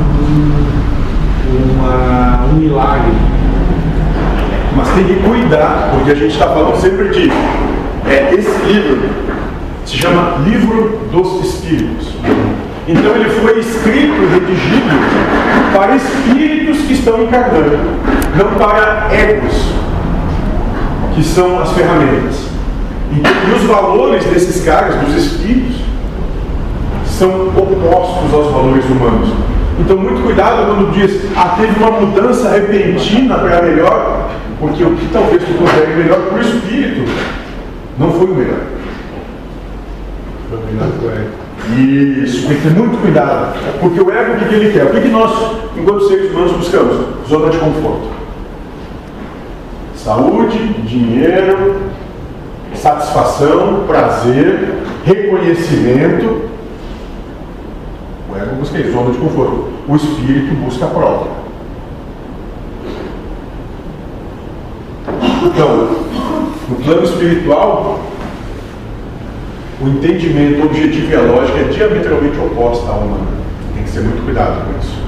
um, 1.51 1.79
uma, 1.79 2.45
um 2.45 2.53
milagre. 2.59 3.13
Mas 4.75 4.89
tem 4.89 5.05
que 5.05 5.15
cuidar, 5.23 5.91
porque 5.93 6.11
a 6.11 6.15
gente 6.15 6.33
está 6.33 6.47
falando 6.47 6.75
sempre 6.79 7.09
de. 7.09 7.31
É, 8.07 8.33
esse 8.35 8.65
livro 8.65 9.09
se 9.85 9.97
chama 9.97 10.37
Livro 10.45 10.99
dos 11.11 11.45
Espíritos. 11.45 12.13
Então 12.87 13.15
ele 13.15 13.29
foi 13.29 13.59
escrito, 13.59 14.29
redigido 14.31 14.95
para 15.73 15.95
espíritos 15.95 16.77
que 16.85 16.93
estão 16.93 17.23
encarnando, 17.23 17.79
não 18.37 18.59
para 18.59 19.07
egos, 19.11 19.73
que 21.15 21.23
são 21.23 21.59
as 21.59 21.71
ferramentas. 21.71 22.35
Então, 23.11 23.31
e 23.49 23.55
os 23.55 23.63
valores 23.63 24.25
desses 24.25 24.63
caras, 24.65 24.95
dos 25.01 25.15
espíritos, 25.15 25.77
são 27.05 27.47
opostos 27.47 28.33
aos 28.33 28.51
valores 28.51 28.85
humanos. 28.85 29.29
Então, 29.79 29.97
muito 29.97 30.21
cuidado 30.21 30.65
quando 30.65 30.93
diz, 30.93 31.21
ah, 31.35 31.55
teve 31.57 31.81
uma 31.81 31.91
mudança 31.91 32.49
repentina 32.49 33.35
para 33.35 33.61
melhor, 33.61 34.29
porque 34.59 34.83
o 34.83 34.95
que 34.95 35.07
talvez 35.11 35.43
tu 35.43 35.53
considere 35.53 35.95
melhor 35.95 36.19
para 36.21 36.37
o 36.37 36.41
espírito 36.41 37.09
não 37.97 38.11
foi 38.11 38.27
o 38.27 38.35
melhor. 38.35 38.59
Isso, 41.77 42.47
tem 42.47 42.57
que 42.57 42.63
ter 42.63 42.73
muito 42.77 43.01
cuidado. 43.01 43.55
Porque 43.79 43.99
o 43.99 44.11
ego, 44.11 44.33
o 44.33 44.37
que, 44.37 44.45
que 44.45 44.55
ele 44.55 44.73
quer? 44.73 44.85
O 44.85 44.89
que, 44.89 45.01
que 45.01 45.07
nós, 45.07 45.31
enquanto 45.75 46.07
seres 46.07 46.31
humanos, 46.31 46.51
buscamos? 46.53 46.97
Zona 47.27 47.49
de 47.49 47.57
conforto. 47.57 48.24
Saúde, 50.05 50.59
dinheiro, 50.83 51.77
satisfação, 52.75 53.85
prazer, 53.87 54.75
reconhecimento. 55.03 56.47
O 58.29 58.37
ego 58.37 58.55
busca 58.57 58.77
isso, 58.77 58.91
zona 58.91 59.09
de 59.09 59.17
conforto. 59.17 59.67
O 59.87 59.95
espírito 59.95 60.53
busca 60.63 60.85
a 60.85 60.89
prova. 60.89 61.27
Então, 65.43 65.89
no 66.69 66.75
plano 66.83 67.03
espiritual, 67.03 67.99
o 69.81 69.87
entendimento, 69.87 70.67
objetivo 70.67 71.11
e 71.11 71.15
a 71.15 71.21
lógica 71.21 71.57
é 71.57 71.63
diametralmente 71.63 72.37
oposta 72.37 72.91
à 72.91 72.93
humana. 72.93 73.25
Tem 73.73 73.83
que 73.83 73.89
ser 73.89 74.01
muito 74.01 74.23
cuidado 74.23 74.67
com 74.67 74.79
isso. 74.79 75.03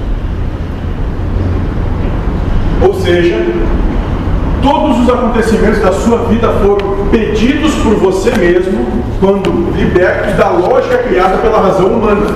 Ou 2.84 2.94
seja, 3.00 3.67
todos 4.62 5.00
os 5.00 5.08
acontecimentos 5.08 5.80
da 5.80 5.92
sua 5.92 6.18
vida 6.24 6.48
foram 6.64 7.08
pedidos 7.10 7.74
por 7.76 7.94
você 7.94 8.30
mesmo 8.36 8.86
quando 9.20 9.50
libertos 9.76 10.34
da 10.34 10.48
lógica 10.50 10.98
criada 10.98 11.38
pela 11.38 11.60
razão 11.60 11.86
humana. 11.86 12.26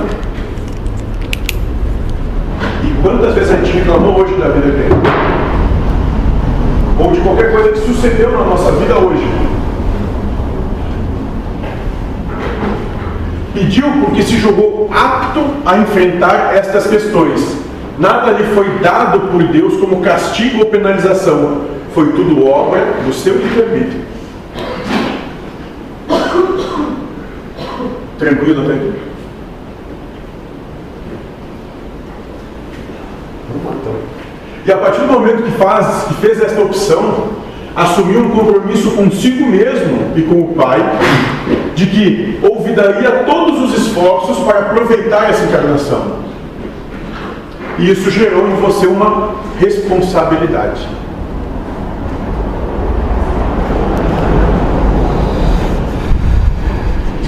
E 2.83 3.01
quantas 3.01 3.33
vezes 3.35 3.51
a 3.51 3.55
gente 3.57 3.71
reclamou 3.77 4.21
hoje 4.21 4.35
da 4.35 4.49
vida 4.49 4.67
eterna? 4.67 4.97
Ou 6.99 7.11
de 7.11 7.21
qualquer 7.21 7.51
coisa 7.51 7.69
que 7.69 7.79
sucedeu 7.79 8.31
na 8.31 8.43
nossa 8.45 8.71
vida 8.73 8.95
hoje. 8.97 9.27
Pediu 13.53 13.85
porque 14.03 14.23
se 14.23 14.37
julgou 14.37 14.89
apto 14.91 15.39
a 15.65 15.77
enfrentar 15.77 16.55
estas 16.55 16.87
questões. 16.87 17.63
Nada 17.99 18.31
lhe 18.31 18.43
foi 18.55 18.79
dado 18.79 19.19
por 19.31 19.43
Deus 19.43 19.77
como 19.77 20.01
castigo 20.01 20.59
ou 20.59 20.65
penalização. 20.65 21.61
Foi 21.93 22.11
tudo 22.11 22.47
obra 22.47 22.85
do 23.05 23.13
seu 23.13 23.37
livre-arbítrio. 23.37 24.01
Tranquilo 28.17 28.63
até 28.63 28.73
aqui? 28.73 28.93
E 34.65 34.71
a 34.71 34.77
partir 34.77 35.01
do 35.01 35.07
momento 35.07 35.43
que 35.43 35.51
faz, 35.51 36.05
que 36.05 36.13
fez 36.15 36.41
esta 36.41 36.61
opção, 36.61 37.29
assumiu 37.75 38.21
um 38.21 38.29
compromisso 38.29 38.91
consigo 38.91 39.45
mesmo 39.45 40.13
e 40.15 40.21
com 40.21 40.39
o 40.39 40.53
Pai, 40.55 40.79
de 41.75 41.85
que 41.87 42.39
ou 42.41 42.53
convidaria 42.73 43.23
todos 43.25 43.61
os 43.61 43.77
esforços 43.77 44.39
para 44.39 44.59
aproveitar 44.59 45.29
essa 45.29 45.45
encarnação. 45.45 46.23
E 47.77 47.91
isso 47.91 48.09
gerou 48.09 48.47
em 48.47 48.55
você 48.55 48.87
uma 48.87 49.35
responsabilidade. 49.59 50.87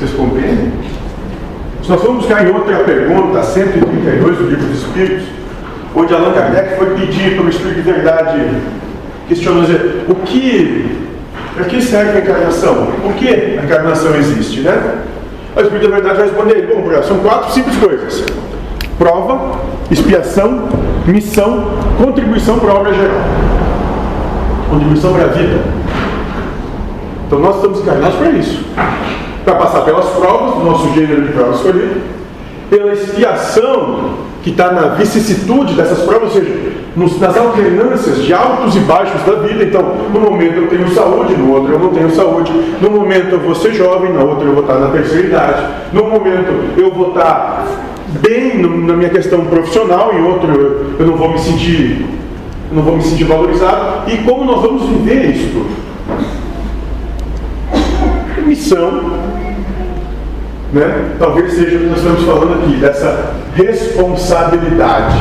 Vocês 0.05 0.13
compreendem? 0.17 0.71
Se 1.81 1.89
nós 1.89 2.01
vamos 2.01 2.17
buscar 2.17 2.45
em 2.45 2.53
outra 2.53 2.77
pergunta, 2.83 3.41
132 3.41 4.37
do 4.37 4.43
Livro 4.43 4.67
dos 4.67 4.83
Espíritos, 4.83 5.25
onde 5.95 6.13
Allan 6.13 6.31
Kardec 6.31 6.77
foi 6.77 6.91
pedir 6.91 7.35
para 7.35 7.45
o 7.45 7.49
Espírito 7.49 7.75
de 7.77 7.81
Verdade, 7.81 8.39
questionando 9.27 10.05
o 10.07 10.15
que, 10.15 11.07
para 11.55 11.65
que 11.65 11.81
serve 11.81 12.19
a 12.19 12.21
encarnação? 12.21 12.87
Por 13.01 13.13
que 13.13 13.27
a 13.27 13.63
encarnação 13.63 14.15
existe, 14.15 14.61
né? 14.61 15.05
O 15.55 15.61
Espírito 15.61 15.89
da 15.89 15.95
Verdade 15.95 16.17
vai 16.17 16.27
responder, 16.27 16.67
bom, 16.67 17.01
são 17.01 17.17
quatro 17.19 17.51
simples 17.51 17.75
coisas. 17.77 18.23
Prova, 18.99 19.59
expiação, 19.89 20.69
missão, 21.07 21.65
contribuição 21.97 22.59
para 22.59 22.71
a 22.71 22.75
obra 22.75 22.93
geral. 22.93 23.21
Contribuição 24.69 25.13
para 25.13 25.23
a 25.23 25.27
vida. 25.29 25.61
Então 27.25 27.39
nós 27.39 27.55
estamos 27.55 27.79
encarnados 27.79 28.15
para 28.17 28.29
isso. 28.29 28.63
Para 29.45 29.55
passar 29.55 29.81
pelas 29.81 30.05
provas, 30.07 30.63
nosso 30.63 30.93
gênero 30.93 31.21
de 31.21 31.31
prova 31.31 31.53
escolhido, 31.55 32.01
pela 32.69 32.91
expiação 32.91 34.15
que 34.41 34.49
está 34.49 34.71
na 34.71 34.89
vicissitude 34.89 35.75
dessas 35.75 35.99
provas, 35.99 36.35
ou 36.35 36.41
seja, 36.41 36.71
nos, 36.95 37.19
nas 37.19 37.37
alternâncias 37.37 38.23
de 38.23 38.33
altos 38.33 38.75
e 38.75 38.79
baixos 38.79 39.21
da 39.23 39.35
vida. 39.35 39.63
Então, 39.63 39.83
no 40.13 40.19
momento 40.19 40.55
eu 40.55 40.67
tenho 40.67 40.89
saúde, 40.89 41.35
no 41.35 41.53
outro 41.53 41.73
eu 41.73 41.79
não 41.79 41.89
tenho 41.89 42.09
saúde. 42.11 42.51
No 42.81 42.89
momento 42.89 43.33
eu 43.33 43.39
vou 43.39 43.55
ser 43.55 43.73
jovem, 43.73 44.11
na 44.11 44.23
outra 44.23 44.45
eu 44.45 44.53
vou 44.53 44.63
estar 44.63 44.79
na 44.79 44.87
terceira 44.87 45.27
idade. 45.27 45.67
No 45.93 46.09
momento 46.09 46.51
eu 46.77 46.91
vou 46.91 47.09
estar 47.09 47.65
bem 48.21 48.57
na 48.57 48.93
minha 48.93 49.09
questão 49.09 49.45
profissional, 49.45 50.13
em 50.13 50.23
outro 50.23 50.51
eu, 50.51 50.95
eu 50.99 51.07
não 51.07 51.15
vou 51.15 51.31
me 51.31 51.39
sentir 51.39 52.05
não 52.71 52.83
vou 52.83 52.97
me 52.97 53.03
sentir 53.03 53.23
valorizado. 53.23 54.11
E 54.11 54.17
como 54.17 54.43
nós 54.43 54.61
vamos 54.61 54.83
viver 54.83 55.31
isso 55.31 55.49
tudo? 55.53 55.85
Missão, 58.45 59.01
né? 60.75 61.15
talvez 61.17 61.53
seja 61.53 61.77
o 61.77 61.79
que 61.79 61.85
nós 61.85 61.97
estamos 61.99 62.23
falando 62.25 62.61
aqui, 62.61 62.75
dessa 62.75 63.33
responsabilidade 63.55 65.15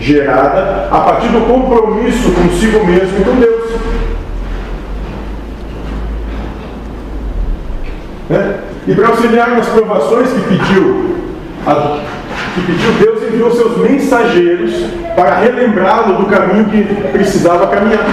gerada 0.00 0.88
a 0.90 1.00
partir 1.00 1.28
do 1.28 1.46
compromisso 1.46 2.32
consigo 2.32 2.84
mesmo 2.84 3.20
e 3.20 3.24
com 3.24 3.36
Deus. 3.36 3.70
Né? 8.30 8.58
E 8.88 8.94
para 8.94 9.08
auxiliar 9.08 9.50
nas 9.50 9.68
provações 9.68 10.30
que 10.32 10.40
pediu, 10.40 11.16
a, 11.66 12.00
que 12.54 12.60
pediu 12.62 12.92
Deus 12.98 13.22
enviou 13.22 13.50
seus 13.52 13.76
mensageiros 13.78 14.72
para 15.14 15.36
relembrá-lo 15.36 16.16
do 16.16 16.26
caminho 16.26 16.64
que 16.64 16.82
precisava 17.12 17.68
caminhar. 17.68 18.06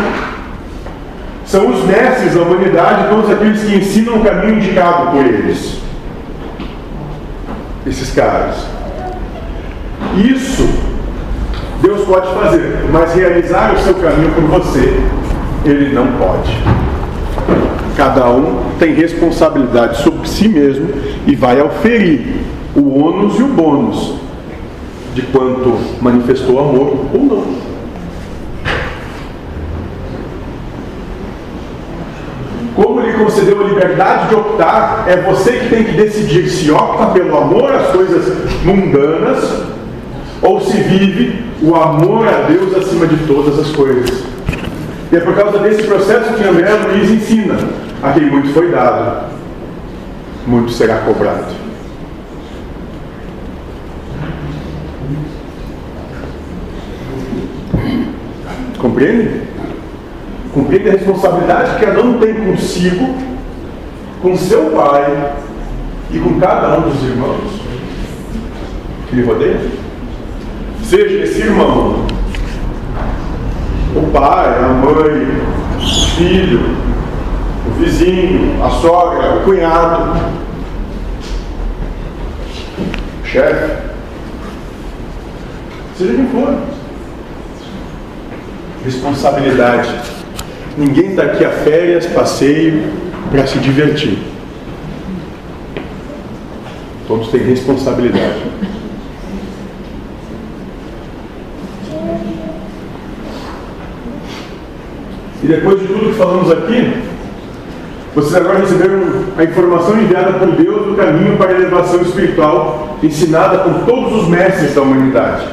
São 1.46 1.72
os 1.72 1.84
mestres 1.86 2.36
da 2.36 2.42
humanidade, 2.42 3.10
todos 3.10 3.32
aqueles 3.32 3.64
que 3.64 3.78
ensinam 3.78 4.18
o 4.18 4.24
caminho 4.24 4.58
indicado 4.58 5.12
por 5.12 5.26
eles 5.26 5.87
esses 7.88 8.12
caras. 8.12 8.56
Isso 10.18 10.68
Deus 11.82 12.06
pode 12.06 12.28
fazer, 12.34 12.86
mas 12.92 13.14
realizar 13.14 13.74
o 13.76 13.80
seu 13.80 13.94
caminho 13.96 14.32
por 14.32 14.44
você, 14.46 15.00
Ele 15.64 15.94
não 15.94 16.08
pode. 16.14 16.52
Cada 17.96 18.30
um 18.30 18.64
tem 18.80 18.94
responsabilidade 18.94 20.02
sobre 20.02 20.28
si 20.28 20.48
mesmo 20.48 20.90
e 21.26 21.36
vai 21.36 21.60
auferir 21.60 22.26
o 22.76 23.00
ônus 23.00 23.40
e 23.40 23.44
o 23.44 23.48
bônus 23.48 24.16
de 25.14 25.22
quanto 25.24 25.80
manifestou 26.02 26.60
amor 26.60 27.06
ou 27.14 27.24
não. 27.24 27.44
Como 32.76 33.02
lhe 33.02 33.07
concedeu 33.18 33.62
a 33.62 33.68
liberdade 33.68 34.30
de 34.30 34.36
optar, 34.36 35.06
é 35.08 35.18
você 35.18 35.52
que 35.54 35.70
tem 35.70 35.84
que 35.84 35.92
decidir 35.94 36.50
se 36.50 36.72
opta 36.72 37.08
pelo 37.08 37.38
amor 37.38 37.74
às 37.74 37.88
coisas 37.88 38.34
mundanas 38.64 39.64
ou 40.42 40.62
se 40.62 40.78
vive 40.78 41.44
o 41.62 41.76
amor 41.76 42.28
a 42.28 42.48
Deus 42.48 42.76
acima 42.76 43.08
de 43.08 43.18
todas 43.28 43.60
as 43.60 43.72
coisas. 43.76 44.24
E 45.12 45.16
é 45.16 45.20
por 45.20 45.36
causa 45.36 45.60
desse 45.60 45.84
processo 45.84 46.34
que 46.34 46.44
André 46.44 46.70
Luiz 46.74 47.10
ensina: 47.10 47.58
a 48.04 48.12
quem 48.12 48.30
muito 48.30 48.54
foi 48.54 48.72
dado, 48.72 49.32
muito 50.46 50.72
será 50.72 50.98
cobrado. 50.98 51.68
Compreende? 58.78 59.42
Cumprir 60.58 60.88
a 60.88 60.92
responsabilidade 60.94 61.76
que 61.76 61.86
cada 61.86 62.02
um 62.02 62.18
tem 62.18 62.34
consigo, 62.34 63.16
com 64.24 64.36
seu 64.36 64.72
pai 64.72 65.36
e 66.10 66.18
com 66.18 66.40
cada 66.40 66.80
um 66.80 66.90
dos 66.90 67.04
irmãos 67.04 67.62
que 69.08 69.18
lhe 69.18 69.24
rodeiam. 69.24 69.62
Seja 70.84 71.26
esse 71.26 71.42
irmão, 71.42 72.08
o 73.96 74.12
pai, 74.12 74.48
a 74.58 74.68
mãe, 74.70 75.28
o 75.78 76.16
filho, 76.16 76.76
o 77.68 77.72
vizinho, 77.80 78.66
a 78.66 78.72
sogra, 78.72 79.36
o 79.36 79.44
cunhado, 79.44 80.20
o 83.22 83.26
chefe, 83.28 83.78
seja 86.00 86.16
quem 86.16 86.28
for. 86.30 86.58
Responsabilidade 88.84 90.17
Ninguém 90.78 91.10
está 91.10 91.24
aqui 91.24 91.44
a 91.44 91.50
férias, 91.50 92.06
passeio, 92.06 92.84
para 93.32 93.48
se 93.48 93.58
divertir. 93.58 94.20
Todos 97.08 97.30
têm 97.30 97.42
responsabilidade. 97.42 98.44
E 105.44 105.48
depois 105.48 105.80
de 105.80 105.88
tudo 105.88 106.12
que 106.12 106.14
falamos 106.14 106.52
aqui, 106.52 106.94
vocês 108.14 108.36
agora 108.36 108.60
receberam 108.60 109.02
a 109.36 109.44
informação 109.44 110.00
enviada 110.00 110.34
por 110.34 110.52
Deus 110.52 110.88
do 110.88 110.96
caminho 110.96 111.38
para 111.38 111.54
a 111.54 111.56
elevação 111.56 112.02
espiritual, 112.02 113.00
ensinada 113.02 113.60
por 113.60 113.86
todos 113.86 114.24
os 114.24 114.28
mestres 114.28 114.76
da 114.76 114.82
humanidade. 114.84 115.48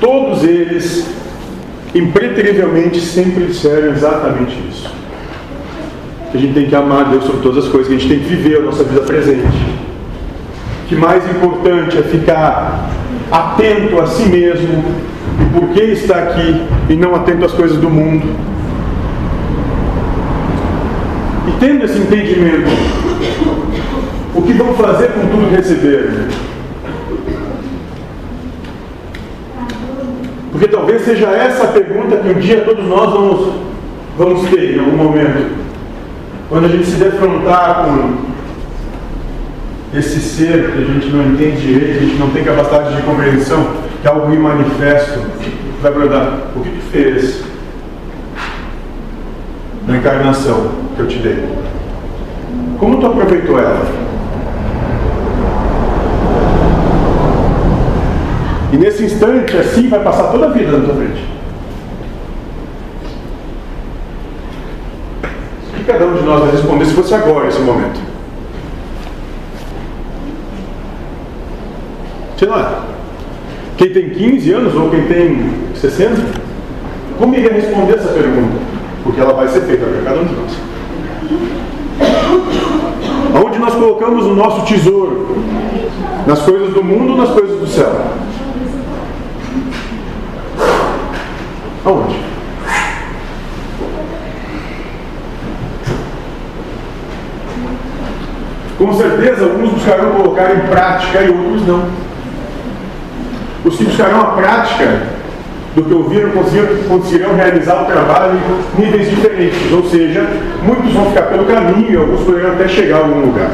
Todos 0.00 0.44
eles 0.44 1.17
impreterivelmente 1.94 3.00
sempre 3.00 3.46
disseram 3.46 3.92
exatamente 3.92 4.56
isso. 4.70 4.92
Que 6.30 6.36
a 6.36 6.40
gente 6.40 6.54
tem 6.54 6.66
que 6.66 6.74
amar 6.74 7.06
Deus 7.06 7.24
sobre 7.24 7.42
todas 7.42 7.64
as 7.64 7.70
coisas, 7.70 7.88
que 7.88 7.94
a 7.94 7.98
gente 7.98 8.08
tem 8.08 8.18
que 8.18 8.34
viver 8.34 8.58
a 8.58 8.62
nossa 8.62 8.84
vida 8.84 9.00
presente. 9.00 9.46
Que 10.88 10.94
mais 10.94 11.28
importante 11.30 11.98
é 11.98 12.02
ficar 12.02 12.90
atento 13.30 14.00
a 14.00 14.06
si 14.06 14.24
mesmo 14.26 14.84
e 15.40 15.58
por 15.58 15.68
que 15.70 15.80
está 15.80 16.16
aqui 16.16 16.62
e 16.88 16.94
não 16.94 17.14
atento 17.14 17.44
às 17.44 17.52
coisas 17.52 17.78
do 17.78 17.88
mundo. 17.88 18.26
E 21.46 21.50
tendo 21.60 21.84
esse 21.84 21.98
entendimento, 21.98 22.70
o 24.34 24.42
que 24.42 24.52
vão 24.52 24.74
fazer 24.74 25.08
com 25.08 25.20
tudo 25.28 25.48
que 25.48 25.56
receberam? 25.56 26.28
Porque 30.58 30.74
talvez 30.74 31.02
seja 31.02 31.28
essa 31.28 31.62
a 31.62 31.68
pergunta 31.68 32.16
que 32.16 32.30
um 32.30 32.40
dia 32.40 32.62
todos 32.62 32.84
nós 32.84 33.12
vamos, 33.12 33.54
vamos 34.18 34.50
ter 34.50 34.74
em 34.74 34.80
algum 34.80 34.96
momento. 34.96 35.56
Quando 36.48 36.64
a 36.64 36.68
gente 36.68 36.84
se 36.84 36.96
defrontar 36.96 37.84
com 37.84 38.16
esse 39.96 40.18
ser 40.18 40.72
que 40.72 40.78
a 40.78 40.84
gente 40.84 41.10
não 41.10 41.26
entende 41.26 41.60
direito, 41.60 41.98
a 41.98 42.00
gente 42.00 42.18
não 42.18 42.30
tem 42.30 42.42
capacidade 42.42 42.96
de 42.96 43.02
compreensão, 43.02 43.68
que 44.02 44.08
é 44.08 44.10
algo 44.10 44.34
imanifesto, 44.34 45.20
vai 45.80 45.92
perguntar: 45.92 46.50
o 46.56 46.60
que 46.60 46.70
tu 46.70 46.82
fez 46.90 47.44
na 49.86 49.98
encarnação 49.98 50.72
que 50.96 51.02
eu 51.02 51.06
te 51.06 51.18
dei? 51.18 51.44
Como 52.80 52.98
tu 52.98 53.06
aproveitou 53.06 53.60
ela? 53.60 54.07
E 58.70 58.76
nesse 58.76 59.04
instante, 59.04 59.56
assim, 59.56 59.88
vai 59.88 60.00
passar 60.00 60.24
toda 60.24 60.46
a 60.46 60.50
vida 60.50 60.76
na 60.76 60.84
tua 60.84 60.94
frente. 60.94 61.24
O 65.72 65.76
que 65.76 65.84
cada 65.84 66.06
um 66.06 66.14
de 66.14 66.22
nós 66.22 66.40
vai 66.40 66.50
responder 66.50 66.84
se 66.84 66.94
fosse 66.94 67.14
agora, 67.14 67.48
esse 67.48 67.60
momento? 67.60 67.98
Sei 72.36 72.46
lá. 72.46 72.84
Quem 73.78 73.92
tem 73.92 74.10
15 74.10 74.52
anos 74.52 74.74
ou 74.74 74.90
quem 74.90 75.06
tem 75.06 75.54
60? 75.74 76.20
Como 77.18 77.34
iria 77.34 77.52
responder 77.52 77.94
essa 77.94 78.12
pergunta? 78.12 78.58
Porque 79.02 79.20
ela 79.20 79.32
vai 79.32 79.48
ser 79.48 79.62
feita 79.62 79.86
para 79.86 80.02
cada 80.02 80.20
um 80.20 80.24
de 80.24 80.34
nós. 80.34 80.52
Aonde 83.34 83.58
nós 83.58 83.74
colocamos 83.74 84.26
o 84.26 84.34
nosso 84.34 84.66
tesouro? 84.66 85.38
Nas 86.26 86.40
coisas 86.42 86.74
do 86.74 86.84
mundo 86.84 87.12
ou 87.12 87.16
nas 87.16 87.30
coisas 87.30 87.58
do 87.58 87.66
céu? 87.66 87.92
Aonde? 91.88 92.16
Com 98.76 98.92
certeza, 98.92 99.44
alguns 99.44 99.70
buscarão 99.70 100.10
colocar 100.12 100.54
em 100.54 100.60
prática 100.68 101.22
e 101.22 101.30
outros 101.30 101.66
não. 101.66 101.88
Os 103.64 103.76
que 103.76 103.84
buscarão 103.84 104.20
a 104.20 104.26
prática 104.32 105.02
do 105.74 105.82
que 105.82 105.94
ouviram 105.94 106.30
conseguirão 106.88 107.34
realizar 107.34 107.82
o 107.82 107.86
trabalho 107.86 108.38
em 108.76 108.80
níveis 108.80 109.10
diferentes, 109.10 109.72
ou 109.72 109.84
seja, 109.88 110.28
muitos 110.62 110.92
vão 110.92 111.06
ficar 111.06 111.22
pelo 111.22 111.46
caminho 111.46 111.90
e 111.90 111.96
alguns 111.96 112.20
poderão 112.20 112.52
até 112.52 112.68
chegar 112.68 112.96
a 112.96 113.00
algum 113.00 113.20
lugar. 113.20 113.50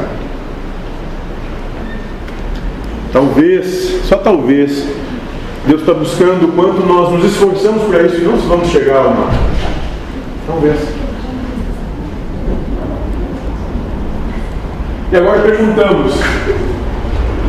Talvez, 3.11 4.01
só 4.03 4.17
talvez, 4.17 4.85
Deus 5.67 5.81
está 5.81 5.93
buscando 5.95 6.45
o 6.45 6.51
quanto 6.51 6.85
nós 6.85 7.11
nos 7.11 7.25
esforçamos 7.25 7.83
para 7.83 8.03
isso 8.03 8.17
e 8.17 8.21
não 8.21 8.37
vamos 8.37 8.67
chegar 8.69 8.99
lá. 8.99 9.31
Talvez. 10.45 10.79
E 15.11 15.17
agora 15.17 15.39
perguntamos: 15.39 16.13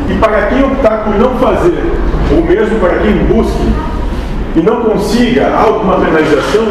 e 0.09 0.17
para 0.19 0.47
quem 0.47 0.63
optar 0.63 1.03
por 1.03 1.15
não 1.19 1.37
fazer, 1.37 1.83
ou 2.31 2.43
mesmo 2.43 2.79
para 2.79 2.97
quem 2.99 3.17
busque 3.25 3.73
e 4.55 4.61
não 4.61 4.81
consiga 4.81 5.55
alguma 5.55 5.99
penalização, 5.99 6.65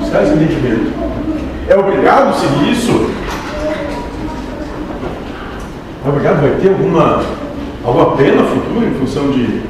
buscar 0.00 0.22
esse 0.22 0.32
entendimento. 0.32 0.92
É 1.68 1.76
obrigado 1.76 2.34
seguir 2.40 2.72
isso? 2.72 3.10
É 6.06 6.08
obrigado? 6.08 6.40
Vai 6.40 6.50
ter 6.60 6.68
alguma, 6.68 7.20
alguma 7.84 8.16
pena 8.16 8.44
futura 8.44 8.86
em 8.86 8.94
função 8.94 9.28
de, 9.32 9.60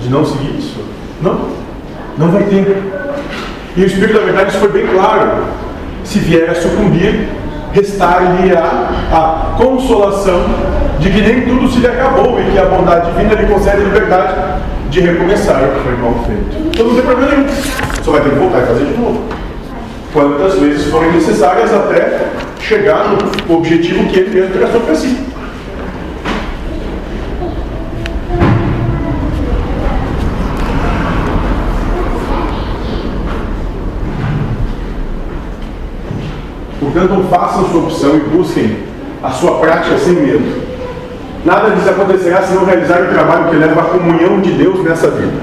de 0.00 0.10
não 0.10 0.24
seguir 0.24 0.58
isso? 0.58 0.84
Não, 1.22 1.50
não 2.18 2.32
vai 2.32 2.42
ter. 2.42 2.82
E 3.76 3.82
o 3.82 3.86
Espírito 3.86 4.14
da 4.14 4.24
Verdade 4.24 4.50
isso 4.50 4.58
foi 4.58 4.72
bem 4.72 4.88
claro. 4.88 5.44
Se 6.02 6.18
vier 6.18 6.50
a 6.50 6.54
sucumbir, 6.56 7.28
restar-lhe 7.72 8.52
a, 8.56 8.90
a 9.12 9.56
consolação 9.56 10.42
de 10.98 11.10
que 11.10 11.20
nem 11.20 11.42
tudo 11.42 11.68
se 11.68 11.78
lhe 11.78 11.86
acabou 11.86 12.40
e 12.40 12.50
que 12.50 12.58
a 12.58 12.64
bondade 12.64 13.12
divina 13.12 13.34
lhe 13.34 13.46
concede 13.46 13.84
liberdade 13.84 14.34
de 14.90 15.00
recomeçar 15.00 15.62
o 15.62 15.74
que 15.74 15.80
foi 15.80 15.96
mal 15.96 16.24
feito. 16.26 16.70
Então 16.74 16.86
não 16.86 16.94
tem 16.94 17.04
problema 17.04 17.32
nenhum. 17.36 17.46
Só 18.02 18.10
vai 18.10 18.20
ter 18.22 18.30
que 18.30 18.36
voltar 18.36 18.62
e 18.62 18.66
fazer 18.66 18.84
de 18.84 18.98
novo. 18.98 19.22
Quantas 20.12 20.58
vezes 20.58 20.90
forem 20.90 21.12
necessárias 21.12 21.72
até 21.72 22.30
chegar 22.64 23.08
no 23.48 23.56
objetivo 23.56 24.08
que 24.08 24.18
ele 24.20 24.30
mesmo 24.30 24.58
traçou 24.58 24.80
para 24.80 24.94
si. 24.94 25.16
Portanto, 36.80 37.26
façam 37.30 37.68
sua 37.68 37.80
opção 37.82 38.16
e 38.16 38.20
busquem 38.20 38.76
a 39.22 39.30
sua 39.30 39.58
prática 39.58 39.98
sem 39.98 40.14
medo. 40.14 40.68
Nada 41.44 41.70
disso 41.70 41.90
acontecerá 41.90 42.42
se 42.42 42.54
não 42.54 42.64
realizar 42.64 43.02
o 43.02 43.08
trabalho 43.08 43.50
que 43.50 43.56
leva 43.56 43.80
à 43.80 43.84
comunhão 43.84 44.40
de 44.40 44.52
Deus 44.52 44.82
nessa 44.82 45.08
vida. 45.10 45.38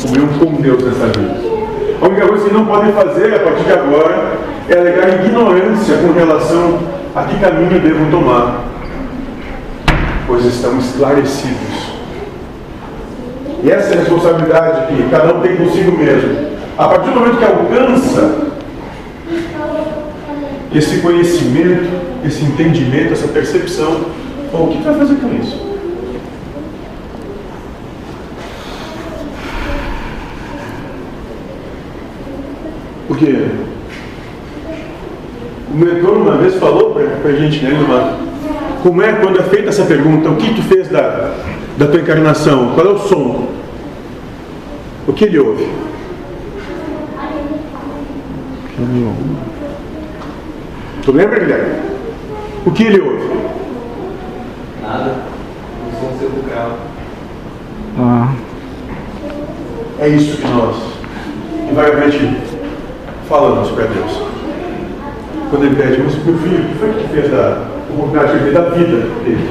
Comunhão 0.00 0.28
com 0.38 0.62
Deus 0.62 0.82
nessa 0.84 1.06
vida. 1.06 1.48
A 2.00 2.06
única 2.06 2.28
coisa 2.28 2.48
que 2.48 2.54
não 2.54 2.66
podem 2.66 2.92
fazer 2.92 3.34
a 3.34 3.40
partir 3.40 3.64
de 3.64 3.72
agora 3.72 4.37
é 4.68 4.78
alegar 4.78 5.24
ignorância 5.24 5.96
com 5.98 6.12
relação 6.12 6.78
a 7.14 7.22
que 7.24 7.40
caminho 7.40 7.80
devo 7.80 8.10
tomar, 8.10 8.64
pois 10.26 10.44
estão 10.44 10.78
esclarecidos. 10.78 11.88
E 13.64 13.70
essa 13.70 13.94
é 13.94 13.96
a 13.96 14.00
responsabilidade 14.00 14.94
que 14.94 15.08
cada 15.10 15.34
um 15.34 15.40
tem 15.40 15.56
consigo 15.56 15.96
mesmo. 15.96 16.48
A 16.76 16.86
partir 16.86 17.10
do 17.10 17.18
momento 17.18 17.38
que 17.38 17.44
alcança 17.44 18.48
esse 20.74 21.00
conhecimento, 21.00 21.88
esse 22.24 22.44
entendimento, 22.44 23.14
essa 23.14 23.28
percepção. 23.28 24.02
Bom, 24.52 24.64
o 24.64 24.68
que 24.68 24.82
vai 24.82 24.94
fazer 24.94 25.14
com 25.16 25.34
isso? 25.34 25.66
Porque 33.08 33.48
mentor 35.78 36.16
uma 36.16 36.36
vez 36.36 36.54
falou 36.56 36.94
para 36.94 37.30
a 37.30 37.34
gente, 37.34 37.64
né, 37.64 37.70
Numa, 37.70 38.16
como 38.82 39.02
é 39.02 39.12
quando 39.12 39.38
é 39.38 39.42
feita 39.42 39.68
essa 39.68 39.84
pergunta, 39.84 40.28
o 40.28 40.36
que 40.36 40.54
tu 40.54 40.62
fez 40.62 40.88
da, 40.88 41.34
da 41.76 41.86
tua 41.86 42.00
encarnação? 42.00 42.72
Qual 42.74 42.86
é 42.86 42.90
o 42.90 42.98
som? 42.98 43.48
O 45.06 45.12
que 45.12 45.24
ele 45.24 45.38
ouve? 45.38 45.68
Ele 48.78 49.04
ouve. 49.04 49.36
Tu 51.02 51.12
lembra, 51.12 51.40
Guilherme? 51.40 51.74
O 52.66 52.70
que 52.70 52.84
ele 52.84 53.00
ouve? 53.00 53.28
Nada. 54.82 55.14
O 55.86 56.00
som 56.00 56.18
sepulcral. 56.18 56.78
Ah. 57.98 58.32
É 60.00 60.08
isso 60.08 60.36
que 60.36 60.46
nós, 60.46 60.76
invariavelmente, 61.70 62.36
falamos 63.28 63.70
para 63.70 63.86
Deus. 63.86 64.27
Quando 65.50 65.64
ele 65.64 65.76
pede, 65.76 66.02
mas 66.02 66.24
meu 66.24 66.36
filho, 66.38 66.58
o 66.58 66.68
que 66.68 66.74
foi 66.78 66.92
que 66.92 67.08
fez 67.08 67.30
da 67.30 67.64
oportunidade 67.90 68.50
da 68.50 68.68
vida 68.70 68.96
dele? 69.24 69.48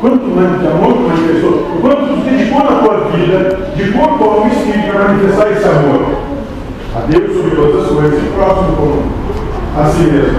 Quanto 0.00 0.24
mais 0.26 0.60
de 0.60 0.66
amor 0.66 0.94
tu 0.94 1.00
manifestou? 1.00 1.78
Quanto 1.80 2.06
tu 2.06 2.16
dedicou 2.24 2.64
na 2.64 2.82
tua 2.82 3.10
vida, 3.10 3.58
de 3.76 3.92
corpo, 3.92 4.24
alma 4.24 4.46
e 4.48 4.56
espírito, 4.56 4.92
para 4.92 5.08
manifestar 5.08 5.52
esse 5.52 5.64
amor? 5.64 6.16
A 6.96 7.00
Deus 7.00 7.36
sobre 7.36 7.56
todas 7.56 7.84
as 7.84 7.90
coisas 7.90 8.22
e 8.22 8.26
próximo 8.34 8.76
como 8.76 9.02
a 9.76 9.84
si 9.90 10.02
mesmo. 10.02 10.38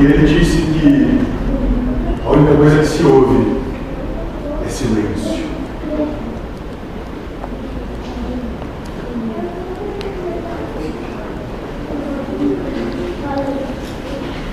E 0.00 0.04
ele 0.04 0.26
disse 0.26 0.62
que 0.62 1.20
a 2.24 2.30
única 2.30 2.54
coisa 2.54 2.78
que 2.78 2.86
se 2.86 3.04
ouve 3.04 3.58
é 4.64 4.68
silêncio. 4.68 5.48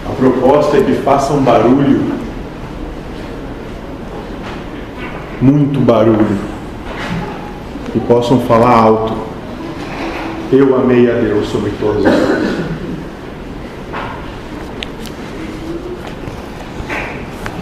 A 0.07 0.14
proposta 0.31 0.77
é 0.77 0.81
que 0.81 0.93
façam 0.93 1.43
barulho, 1.43 2.13
muito 5.41 5.79
barulho, 5.79 6.37
e 7.93 7.99
possam 7.99 8.39
falar 8.41 8.75
alto 8.75 9.25
eu 10.51 10.75
amei 10.75 11.09
a 11.09 11.15
Deus 11.15 11.47
sobre 11.49 11.71
todas 11.79 12.05
as 12.05 12.15
coisas. 12.15 12.65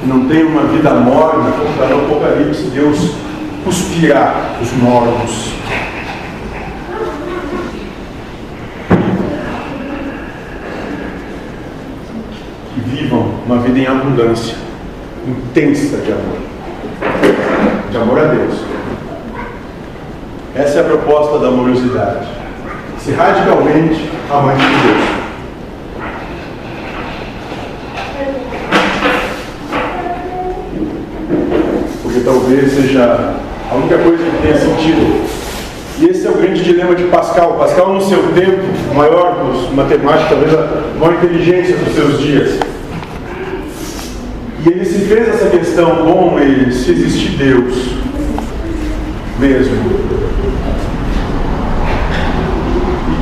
Não 0.06 0.28
tem 0.28 0.43
uma 0.43 0.63
vida 0.63 0.93
morna, 0.95 1.52
como 1.52 1.69
está 1.69 1.88
no 1.88 2.06
Apocalipse, 2.06 2.63
Deus 2.73 3.15
cuspirá 3.63 4.58
os 4.62 4.71
mortos. 4.73 5.54
Que 12.73 12.82
vivam 12.82 13.33
uma 13.46 13.60
vida 13.60 13.80
em 13.80 13.88
abundância, 13.88 14.56
intensa 15.28 15.98
de 15.98 16.12
amor. 16.12 16.38
De 17.92 17.98
amor 17.98 18.20
a 18.20 18.26
Deus. 18.26 18.56
Essa 20.56 20.80
é 20.80 20.82
a 20.82 20.84
proposta 20.84 21.40
da 21.40 21.48
amorosidade 21.48 22.44
ser 23.04 23.16
radicalmente 23.16 24.10
amante 24.32 24.62
de 24.66 24.88
Deus. 24.88 25.04
Porque 32.02 32.20
talvez 32.22 32.72
seja 32.72 33.36
a 33.70 33.76
única 33.76 33.98
coisa 33.98 34.24
que 34.24 34.42
tenha 34.42 34.58
sentido. 34.58 35.28
E 36.00 36.06
esse 36.06 36.26
é 36.26 36.30
o 36.30 36.36
grande 36.36 36.64
dilema 36.64 36.96
de 36.96 37.04
Pascal. 37.06 37.58
Pascal, 37.58 37.94
no 37.94 38.02
seu 38.02 38.24
tempo, 38.34 38.62
maior 38.96 39.36
dos 39.36 39.70
matemáticos, 39.74 40.30
talvez 40.30 40.54
a 40.54 40.98
maior 40.98 41.16
inteligência 41.16 41.76
dos 41.76 41.94
seus 41.94 42.20
dias. 42.20 42.60
E 44.65 44.69
ele 44.69 44.86
se 44.86 44.99
fez 44.99 45.28
essa 45.28 45.49
questão, 45.49 46.06
bom, 46.06 46.38
se 46.71 46.91
existe 46.91 47.36
Deus 47.36 47.73
mesmo, 49.38 49.76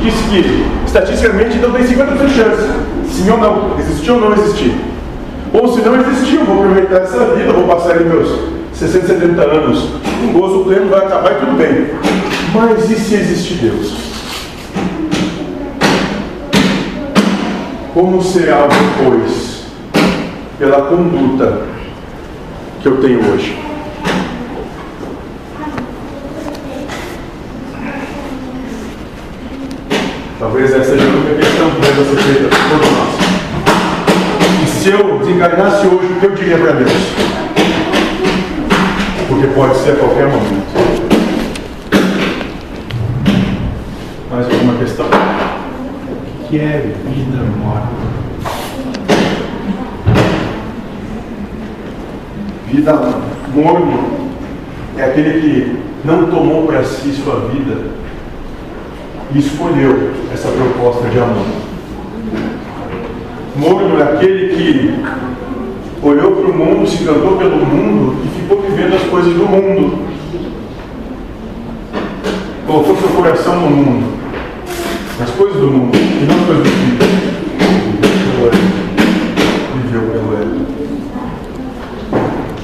disse 0.02 0.22
que, 0.30 0.66
estatisticamente, 0.86 1.56
então 1.56 1.72
tem 1.72 1.82
50% 1.82 2.26
de 2.26 2.34
chance, 2.34 2.62
sim 3.10 3.28
ou 3.28 3.38
não, 3.38 3.76
existir 3.78 4.10
ou 4.12 4.20
não 4.20 4.32
existir. 4.34 4.72
Ou 5.52 5.74
se 5.74 5.80
não 5.82 5.96
existir, 5.96 6.36
eu 6.36 6.44
vou 6.44 6.60
aproveitar 6.60 7.02
essa 7.02 7.34
vida, 7.34 7.52
vou 7.52 7.66
passar 7.66 7.92
ali 7.92 8.04
meus 8.04 8.28
60, 8.72 9.06
70 9.06 9.42
anos, 9.42 9.88
um 10.22 10.32
gozo 10.32 10.64
pleno 10.64 10.90
vai 10.90 11.04
acabar 11.06 11.32
e 11.32 11.34
tudo 11.44 11.56
bem. 11.56 11.88
Mas 12.54 12.88
e 12.88 12.94
se 12.94 13.14
existe 13.14 13.54
Deus? 13.54 13.94
Como 17.92 18.22
será 18.22 18.68
depois, 18.68 19.51
pela 20.62 20.82
conduta 20.82 21.62
que 22.80 22.86
eu 22.86 23.00
tenho 23.00 23.18
hoje? 23.32 23.58
Talvez 30.38 30.72
essa 30.72 30.84
seja 30.84 31.02
a 31.02 31.08
única 31.08 31.34
questão 31.34 31.68
que 31.68 31.80
deve 31.80 32.04
ser 32.04 32.22
feita 32.22 32.48
por 32.48 32.78
todos 32.78 32.90
nós. 32.96 34.62
E 34.62 34.66
se 34.68 34.90
eu 34.90 35.18
desencarnasse 35.18 35.84
hoje, 35.88 36.12
o 36.12 36.20
que 36.20 36.26
eu 36.26 36.30
diria 36.30 36.58
para 36.58 36.72
Deus? 36.74 36.92
Porque 39.26 39.46
pode 39.48 39.76
ser 39.78 39.90
a 39.90 39.96
qualquer 39.96 40.28
momento. 40.28 40.62
Mais 44.30 44.46
alguma 44.46 44.74
questão? 44.74 45.06
O 45.06 46.48
que 46.48 46.60
é 46.60 46.94
vida 47.04 47.42
morta? 47.58 48.11
Vida 52.72 52.98
morno 53.54 54.30
é 54.96 55.04
aquele 55.04 55.40
que 55.42 55.76
não 56.06 56.30
tomou 56.30 56.66
para 56.66 56.82
si 56.82 57.12
sua 57.12 57.50
vida 57.50 57.76
e 59.34 59.38
escolheu 59.38 60.12
essa 60.32 60.48
proposta 60.48 61.06
de 61.10 61.18
amor. 61.18 61.44
Morno 63.56 64.00
é 64.00 64.14
aquele 64.14 64.54
que 64.54 65.04
olhou 66.02 66.32
para 66.32 66.50
o 66.50 66.54
mundo, 66.54 66.88
se 66.88 67.02
encantou 67.02 67.36
pelo 67.36 67.58
mundo 67.58 68.16
e 68.24 68.28
ficou 68.40 68.62
vivendo 68.62 68.94
as 68.94 69.02
coisas 69.02 69.34
do 69.34 69.44
mundo. 69.44 69.98
Colocou 72.66 72.96
seu 72.96 73.10
coração 73.10 73.60
no 73.60 73.70
mundo, 73.70 74.14
nas 75.20 75.30
coisas 75.32 75.60
do 75.60 75.66
mundo 75.66 75.94
e 75.94 76.24
não 76.24 76.38
nas 76.38 76.46
coisas 76.46 76.64
do. 76.64 76.70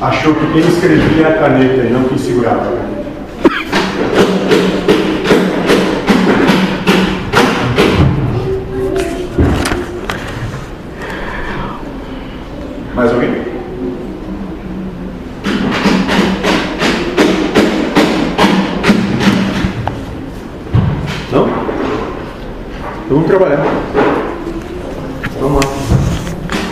Achou 0.00 0.32
que 0.32 0.52
quem 0.52 0.60
escrevia 0.60 1.26
a 1.26 1.32
caneta 1.38 1.82
e 1.82 1.90
não 1.90 2.04
quem 2.04 2.16
segurava. 2.16 2.70
Mais 12.94 13.12
alguém? 13.12 13.30
Não? 21.32 21.48
Então 21.48 21.56
vamos 23.10 23.26
trabalhar. 23.26 23.87